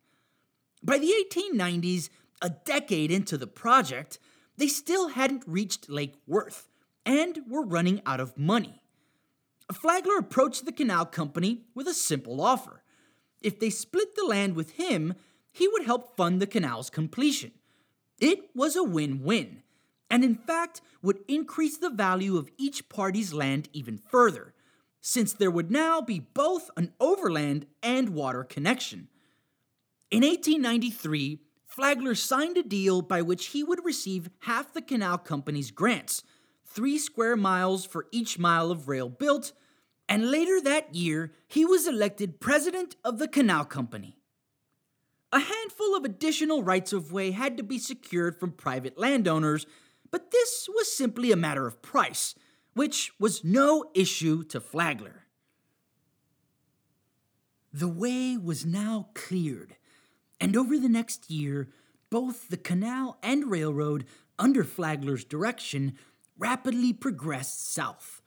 By 0.82 0.98
the 0.98 1.12
1890s, 1.32 2.10
a 2.42 2.50
decade 2.50 3.10
into 3.10 3.36
the 3.38 3.46
project, 3.46 4.18
they 4.56 4.68
still 4.68 5.08
hadn't 5.08 5.44
reached 5.46 5.88
Lake 5.88 6.14
Worth 6.26 6.68
and 7.06 7.40
were 7.48 7.64
running 7.64 8.02
out 8.04 8.20
of 8.20 8.36
money. 8.36 8.82
Flagler 9.72 10.18
approached 10.18 10.66
the 10.66 10.72
canal 10.72 11.06
company 11.06 11.62
with 11.74 11.88
a 11.88 11.94
simple 11.94 12.40
offer. 12.40 12.82
If 13.40 13.58
they 13.58 13.70
split 13.70 14.14
the 14.14 14.24
land 14.24 14.54
with 14.54 14.72
him, 14.72 15.14
he 15.52 15.68
would 15.68 15.84
help 15.84 16.16
fund 16.16 16.40
the 16.40 16.46
canal's 16.46 16.90
completion. 16.90 17.52
It 18.18 18.50
was 18.54 18.76
a 18.76 18.84
win 18.84 19.22
win, 19.22 19.62
and 20.10 20.24
in 20.24 20.34
fact 20.34 20.80
would 21.02 21.20
increase 21.28 21.78
the 21.78 21.90
value 21.90 22.36
of 22.36 22.50
each 22.58 22.88
party's 22.88 23.32
land 23.32 23.68
even 23.72 23.96
further, 23.96 24.52
since 25.00 25.32
there 25.32 25.50
would 25.50 25.70
now 25.70 26.00
be 26.00 26.18
both 26.18 26.70
an 26.76 26.92
overland 27.00 27.66
and 27.82 28.10
water 28.10 28.44
connection. 28.44 29.08
In 30.10 30.22
1893, 30.22 31.38
Flagler 31.66 32.16
signed 32.16 32.56
a 32.56 32.64
deal 32.64 33.00
by 33.00 33.22
which 33.22 33.46
he 33.46 33.62
would 33.62 33.84
receive 33.84 34.28
half 34.40 34.72
the 34.72 34.82
canal 34.82 35.16
company's 35.16 35.70
grants, 35.70 36.24
three 36.66 36.98
square 36.98 37.36
miles 37.36 37.86
for 37.86 38.06
each 38.10 38.38
mile 38.38 38.72
of 38.72 38.88
rail 38.88 39.08
built, 39.08 39.52
and 40.08 40.30
later 40.30 40.60
that 40.60 40.94
year 40.94 41.32
he 41.46 41.64
was 41.64 41.86
elected 41.86 42.40
president 42.40 42.96
of 43.04 43.18
the 43.18 43.28
canal 43.28 43.64
company. 43.64 44.16
A 45.32 45.38
handful 45.38 45.94
of 45.94 46.04
additional 46.04 46.64
rights 46.64 46.92
of 46.92 47.12
way 47.12 47.30
had 47.30 47.56
to 47.56 47.62
be 47.62 47.78
secured 47.78 48.40
from 48.40 48.50
private 48.50 48.98
landowners, 48.98 49.64
but 50.10 50.30
this 50.30 50.68
was 50.68 50.94
simply 50.96 51.32
a 51.32 51.36
matter 51.36 51.66
of 51.66 51.82
price, 51.82 52.34
which 52.74 53.12
was 53.18 53.44
no 53.44 53.90
issue 53.94 54.42
to 54.44 54.60
Flagler. 54.60 55.26
The 57.72 57.88
way 57.88 58.36
was 58.36 58.66
now 58.66 59.10
cleared, 59.14 59.76
and 60.40 60.56
over 60.56 60.78
the 60.78 60.88
next 60.88 61.30
year, 61.30 61.68
both 62.10 62.48
the 62.48 62.56
canal 62.56 63.18
and 63.22 63.50
railroad, 63.50 64.04
under 64.38 64.64
Flagler's 64.64 65.24
direction, 65.24 65.96
rapidly 66.38 66.92
progressed 66.92 67.72
south. 67.72 68.22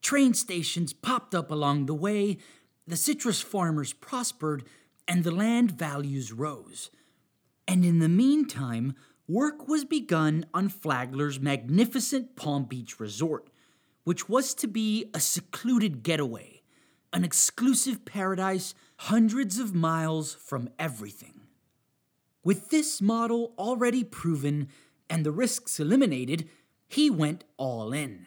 Train 0.00 0.32
stations 0.32 0.92
popped 0.92 1.34
up 1.34 1.50
along 1.50 1.86
the 1.86 1.94
way, 1.94 2.38
the 2.86 2.96
citrus 2.96 3.42
farmers 3.42 3.92
prospered, 3.92 4.64
and 5.06 5.24
the 5.24 5.30
land 5.30 5.72
values 5.72 6.32
rose. 6.32 6.90
And 7.68 7.84
in 7.84 7.98
the 7.98 8.08
meantime, 8.08 8.94
work 9.30 9.68
was 9.68 9.84
begun 9.84 10.44
on 10.52 10.68
Flagler's 10.68 11.38
magnificent 11.38 12.34
Palm 12.34 12.64
Beach 12.64 12.98
resort, 12.98 13.48
which 14.02 14.28
was 14.28 14.52
to 14.54 14.66
be 14.66 15.08
a 15.14 15.20
secluded 15.20 16.02
getaway, 16.02 16.62
an 17.12 17.22
exclusive 17.22 18.04
paradise 18.04 18.74
hundreds 18.96 19.60
of 19.60 19.72
miles 19.72 20.34
from 20.34 20.68
everything. 20.80 21.42
With 22.42 22.70
this 22.70 23.00
model 23.00 23.54
already 23.56 24.02
proven 24.02 24.66
and 25.08 25.24
the 25.24 25.30
risks 25.30 25.78
eliminated, 25.78 26.48
he 26.88 27.08
went 27.08 27.44
all 27.56 27.92
in. 27.92 28.26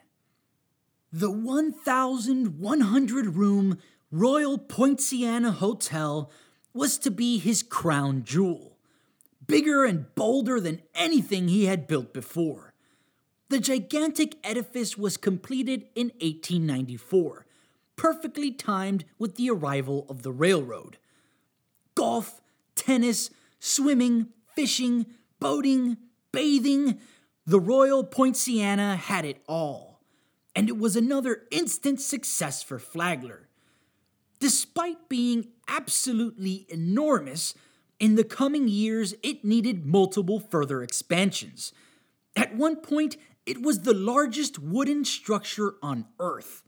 The 1.12 1.32
1,100 1.32 3.36
room 3.36 3.78
Royal 4.10 4.58
Poinciana 4.58 5.52
Hotel 5.52 6.32
was 6.74 6.98
to 7.00 7.12
be 7.12 7.39
his 7.39 7.62
crown 7.62 8.24
jewel, 8.24 8.73
bigger 9.47 9.86
and 9.86 10.13
bolder 10.15 10.60
than 10.60 10.82
anything 10.95 11.47
he 11.47 11.65
had 11.65 11.88
built 11.88 12.13
before. 12.13 12.73
The 13.49 13.60
gigantic 13.60 14.36
edifice 14.43 14.97
was 14.97 15.17
completed 15.17 15.88
in 15.95 16.08
1894, 16.21 17.45
perfectly 17.95 18.51
timed 18.51 19.06
with 19.19 19.36
the 19.36 19.49
arrival 19.49 20.06
of 20.10 20.23
the 20.23 20.32
railroad. 20.32 20.97
Golf, 21.95 22.41
tennis, 22.75 23.29
swimming, 23.60 24.29
fishing, 24.56 25.06
boating, 25.39 25.97
bathing, 26.32 26.99
the 27.45 27.60
Royal 27.60 28.03
Poinciana 28.03 28.95
had 28.95 29.25
it 29.25 29.43
all 29.47 29.93
and 30.56 30.69
it 30.69 30.77
was 30.77 30.95
another 30.95 31.43
instant 31.51 31.99
success 31.99 32.62
for 32.62 32.79
Flagler. 32.79 33.47
Despite 34.39 35.10
being 35.10 35.47
absolutely 35.67 36.65
enormous, 36.69 37.56
in 38.04 38.16
the 38.16 38.24
coming 38.26 38.68
years 38.68 39.16
it 39.24 39.46
needed 39.46 39.86
multiple 39.86 40.38
further 40.38 40.84
expansions. 40.84 41.72
At 42.36 42.54
one 42.54 42.76
point, 42.76 43.16
it 43.46 43.62
was 43.62 43.84
the 43.84 43.94
largest 43.94 44.60
wooden 44.60 45.06
structure 45.06 45.76
on 45.82 46.08
Earth. 46.20 46.63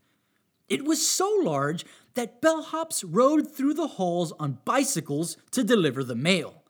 It 0.66 0.86
was 0.86 1.06
so 1.06 1.28
large 1.42 1.84
that 2.14 2.40
bellhops 2.40 3.04
rode 3.06 3.54
through 3.54 3.74
the 3.74 3.86
halls 3.86 4.32
on 4.40 4.60
bicycles 4.64 5.36
to 5.50 5.62
deliver 5.62 6.02
the 6.02 6.14
mail. 6.14 6.62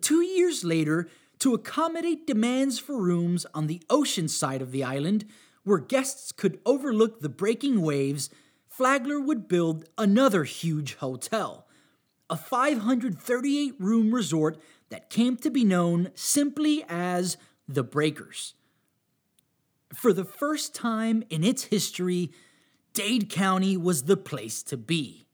Two 0.00 0.22
years 0.22 0.64
later, 0.64 1.06
to 1.40 1.52
accommodate 1.52 2.26
demands 2.26 2.78
for 2.78 2.96
rooms 2.96 3.44
on 3.52 3.66
the 3.66 3.82
ocean 3.90 4.28
side 4.28 4.62
of 4.62 4.72
the 4.72 4.82
island, 4.82 5.26
where 5.64 5.76
guests 5.76 6.32
could 6.32 6.58
overlook 6.64 7.20
the 7.20 7.28
breaking 7.28 7.82
waves, 7.82 8.30
Flagler 8.66 9.20
would 9.20 9.46
build 9.46 9.84
another 9.98 10.44
huge 10.44 10.94
hotel, 10.94 11.67
a 12.30 12.36
538 12.36 13.74
room 13.78 14.14
resort 14.14 14.58
that 14.90 15.10
came 15.10 15.36
to 15.38 15.50
be 15.50 15.64
known 15.64 16.10
simply 16.14 16.84
as 16.88 17.36
the 17.66 17.82
Breakers. 17.82 18.54
For 19.94 20.12
the 20.12 20.24
first 20.24 20.74
time 20.74 21.22
in 21.30 21.44
its 21.44 21.64
history, 21.64 22.30
Dade 22.92 23.30
County 23.30 23.76
was 23.76 24.04
the 24.04 24.16
place 24.16 24.62
to 24.64 24.76
be. 24.76 25.26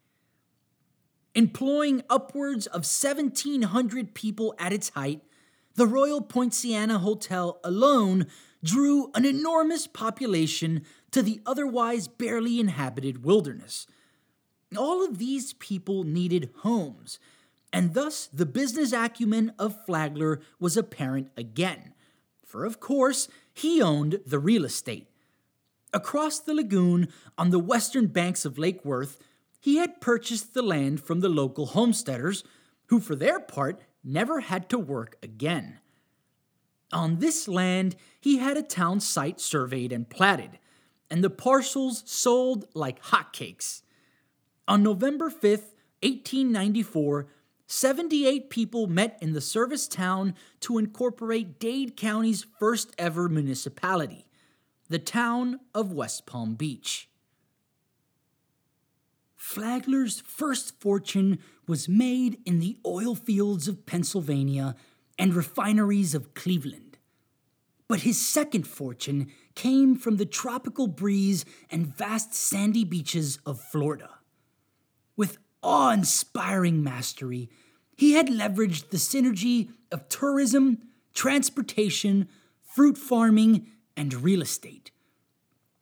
Employing 1.35 2.03
upwards 2.09 2.67
of 2.67 2.83
1,700 2.83 4.15
people 4.15 4.55
at 4.59 4.73
its 4.73 4.91
height, 4.91 5.23
the 5.75 5.87
Royal 5.87 6.21
Poinciana 6.21 6.99
Hotel 6.99 7.59
alone 7.65 8.27
drew 8.63 9.11
an 9.15 9.25
enormous 9.25 9.89
population 9.89 10.85
to 11.11 11.23
the 11.23 11.41
otherwise 11.45 12.07
barely 12.07 12.61
inhabited 12.61 13.25
wilderness. 13.25 13.89
All 14.77 15.05
of 15.05 15.19
these 15.19 15.53
people 15.55 16.05
needed 16.05 16.51
homes, 16.59 17.19
and 17.73 17.95
thus 17.95 18.27
the 18.33 18.47
business 18.47 18.93
acumen 18.93 19.53
of 19.59 19.85
Flagler 19.85 20.41
was 20.59 20.77
apparent 20.77 21.31
again, 21.37 21.95
for 22.45 22.65
of 22.65 22.81
course 22.81 23.29
he 23.53 23.83
owned 23.83 24.21
the 24.27 24.39
real 24.39 24.65
estate. 24.65 25.09
Across 25.93 26.41
the 26.41 26.55
lagoon, 26.55 27.09
on 27.39 27.51
the 27.51 27.59
western 27.59 28.09
banks 28.09 28.45
of 28.45 28.59
Lake 28.59 28.85
Worth, 28.85 29.19
he 29.61 29.77
had 29.77 30.01
purchased 30.01 30.53
the 30.53 30.63
land 30.63 31.01
from 31.01 31.21
the 31.21 31.29
local 31.29 31.67
homesteaders, 31.67 32.45
who 32.87 33.01
for 33.01 33.15
their 33.15 33.41
part 33.41 33.81
never 34.03 34.41
had 34.41 34.69
to 34.71 34.79
work 34.79 35.17
again. 35.23 35.79
On 36.93 37.19
this 37.21 37.49
land, 37.49 37.97
he 38.21 38.39
had 38.39 38.57
a 38.57 38.63
town 38.63 39.01
site 39.01 39.41
surveyed 39.41 39.93
and 39.93 40.11
platted, 40.11 40.59
and 41.11 41.25
the 41.25 41.31
parcels 41.31 42.03
sold 42.07 42.67
like 42.75 43.03
hotcakes. 43.05 43.84
On 44.67 44.83
November 44.83 45.29
5th, 45.29 45.75
1894, 46.03 47.27
78 47.67 48.49
people 48.49 48.87
met 48.87 49.19
in 49.21 49.35
the 49.35 49.41
service 49.41 49.87
town 49.87 50.35
to 50.61 50.79
incorporate 50.79 51.59
Dade 51.59 51.97
County's 51.97 52.47
first 52.59 52.95
ever 52.97 53.29
municipality, 53.29 54.27
the 54.89 54.99
town 54.99 55.61
of 55.75 55.93
West 55.93 56.25
Palm 56.25 56.55
Beach. 56.55 57.11
Flagler's 59.37 60.21
first 60.21 60.81
fortune 60.81 61.39
was 61.67 61.87
made 61.87 62.39
in 62.47 62.59
the 62.59 62.79
oil 62.87 63.15
fields 63.15 63.69
of 63.69 63.85
Pennsylvania 63.85 64.75
and 65.19 65.35
refineries 65.35 66.15
of 66.15 66.33
Cleveland. 66.33 66.97
But 67.87 68.01
his 68.01 68.19
second 68.19 68.67
fortune 68.67 69.31
came 69.55 69.95
from 69.95 70.17
the 70.17 70.25
tropical 70.25 70.87
breeze 70.87 71.45
and 71.71 71.87
vast 71.87 72.33
sandy 72.33 72.85
beaches 72.85 73.39
of 73.45 73.61
Florida. 73.61 74.09
With 75.17 75.39
awe 75.63 75.91
inspiring 75.91 76.83
mastery, 76.83 77.51
he 77.97 78.13
had 78.13 78.29
leveraged 78.29 78.91
the 78.91 78.97
synergy 78.97 79.71
of 79.93 80.09
tourism, 80.09 80.79
transportation, 81.15 82.29
fruit 82.63 82.99
farming, 82.99 83.67
and 83.97 84.13
real 84.15 84.43
estate. 84.43 84.91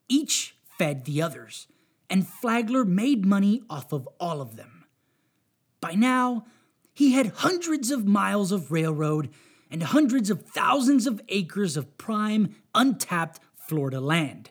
Each 0.09 0.55
fed 0.79 1.05
the 1.05 1.23
others, 1.23 1.67
and 2.11 2.29
Flagler 2.29 2.85
made 2.85 3.25
money 3.25 3.63
off 3.71 3.93
of 3.93 4.07
all 4.21 4.43
of 4.43 4.57
them. 4.57 4.85
By 5.81 5.95
now, 5.95 6.45
he 6.93 7.13
had 7.13 7.29
hundreds 7.37 7.91
of 7.91 8.07
miles 8.07 8.53
of 8.53 8.71
railroad 8.71 9.31
and 9.71 9.83
hundreds 9.83 10.29
of 10.29 10.43
thousands 10.43 11.07
of 11.07 11.23
acres 11.31 11.79
of 11.79 11.97
prime, 11.97 12.55
untapped 12.75 13.41
Florida 13.55 14.01
land, 14.01 14.51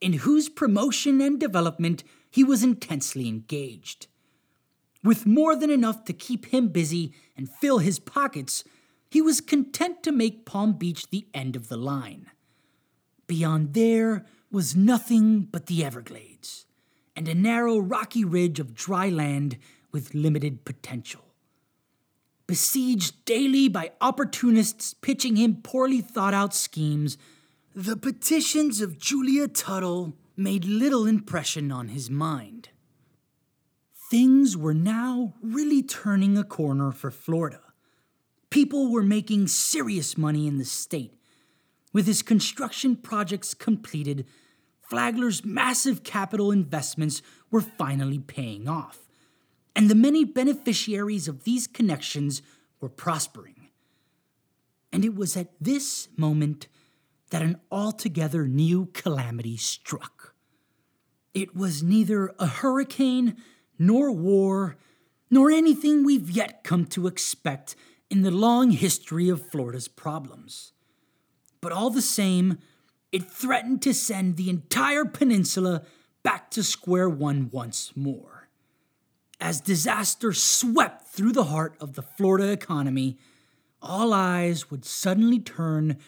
in 0.00 0.14
whose 0.14 0.48
promotion 0.48 1.20
and 1.20 1.38
development 1.38 2.02
he 2.28 2.42
was 2.42 2.64
intensely 2.64 3.28
engaged. 3.28 4.08
With 5.06 5.24
more 5.24 5.54
than 5.54 5.70
enough 5.70 6.02
to 6.06 6.12
keep 6.12 6.46
him 6.46 6.66
busy 6.66 7.12
and 7.36 7.48
fill 7.48 7.78
his 7.78 8.00
pockets, 8.00 8.64
he 9.08 9.22
was 9.22 9.40
content 9.40 10.02
to 10.02 10.10
make 10.10 10.44
Palm 10.44 10.72
Beach 10.72 11.08
the 11.08 11.28
end 11.32 11.54
of 11.54 11.68
the 11.68 11.76
line. 11.76 12.26
Beyond 13.28 13.74
there 13.74 14.26
was 14.50 14.74
nothing 14.74 15.42
but 15.42 15.66
the 15.66 15.84
Everglades 15.84 16.66
and 17.14 17.28
a 17.28 17.36
narrow 17.36 17.78
rocky 17.78 18.24
ridge 18.24 18.58
of 18.58 18.74
dry 18.74 19.08
land 19.08 19.58
with 19.92 20.12
limited 20.12 20.64
potential. 20.64 21.22
Besieged 22.48 23.24
daily 23.24 23.68
by 23.68 23.92
opportunists 24.00 24.92
pitching 24.92 25.36
him 25.36 25.62
poorly 25.62 26.00
thought 26.00 26.34
out 26.34 26.52
schemes, 26.52 27.16
the 27.76 27.96
petitions 27.96 28.80
of 28.80 28.98
Julia 28.98 29.46
Tuttle 29.46 30.16
made 30.36 30.64
little 30.64 31.06
impression 31.06 31.70
on 31.70 31.90
his 31.90 32.10
mind. 32.10 32.70
Things 34.10 34.56
were 34.56 34.74
now 34.74 35.34
really 35.42 35.82
turning 35.82 36.38
a 36.38 36.44
corner 36.44 36.92
for 36.92 37.10
Florida. 37.10 37.60
People 38.50 38.92
were 38.92 39.02
making 39.02 39.48
serious 39.48 40.16
money 40.16 40.46
in 40.46 40.58
the 40.58 40.64
state. 40.64 41.12
With 41.92 42.06
his 42.06 42.22
construction 42.22 42.94
projects 42.94 43.52
completed, 43.52 44.26
Flagler's 44.88 45.44
massive 45.44 46.04
capital 46.04 46.52
investments 46.52 47.20
were 47.50 47.60
finally 47.60 48.20
paying 48.20 48.68
off, 48.68 49.08
and 49.74 49.90
the 49.90 49.96
many 49.96 50.24
beneficiaries 50.24 51.26
of 51.26 51.42
these 51.42 51.66
connections 51.66 52.42
were 52.80 52.88
prospering. 52.88 53.70
And 54.92 55.04
it 55.04 55.16
was 55.16 55.36
at 55.36 55.50
this 55.60 56.08
moment 56.16 56.68
that 57.30 57.42
an 57.42 57.60
altogether 57.72 58.46
new 58.46 58.86
calamity 58.94 59.56
struck. 59.56 60.34
It 61.34 61.56
was 61.56 61.82
neither 61.82 62.32
a 62.38 62.46
hurricane 62.46 63.36
nor 63.78 64.10
war, 64.10 64.76
nor 65.30 65.50
anything 65.50 66.04
we've 66.04 66.30
yet 66.30 66.64
come 66.64 66.84
to 66.86 67.06
expect 67.06 67.76
in 68.10 68.22
the 68.22 68.30
long 68.30 68.70
history 68.70 69.28
of 69.28 69.50
Florida's 69.50 69.88
problems. 69.88 70.72
But 71.60 71.72
all 71.72 71.90
the 71.90 72.02
same, 72.02 72.58
it 73.12 73.30
threatened 73.30 73.82
to 73.82 73.94
send 73.94 74.36
the 74.36 74.50
entire 74.50 75.04
peninsula 75.04 75.82
back 76.22 76.50
to 76.50 76.62
square 76.62 77.08
one 77.08 77.50
once 77.50 77.92
more. 77.96 78.48
As 79.40 79.60
disaster 79.60 80.32
swept 80.32 81.08
through 81.08 81.32
the 81.32 81.44
heart 81.44 81.76
of 81.80 81.94
the 81.94 82.02
Florida 82.02 82.50
economy, 82.50 83.18
all 83.82 84.12
eyes 84.12 84.70
would 84.70 84.84
suddenly 84.84 85.38
turn 85.38 85.98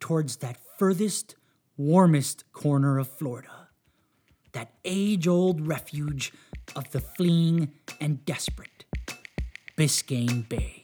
towards 0.00 0.36
that 0.36 0.58
furthest, 0.78 1.36
warmest 1.76 2.44
corner 2.52 2.98
of 2.98 3.08
Florida, 3.08 3.68
that 4.52 4.72
age 4.84 5.28
old 5.28 5.66
refuge 5.66 6.32
of 6.76 6.90
the 6.92 7.00
fleeing 7.00 7.72
and 8.00 8.24
desperate, 8.24 8.84
Biscayne 9.76 10.48
Bay. 10.48 10.77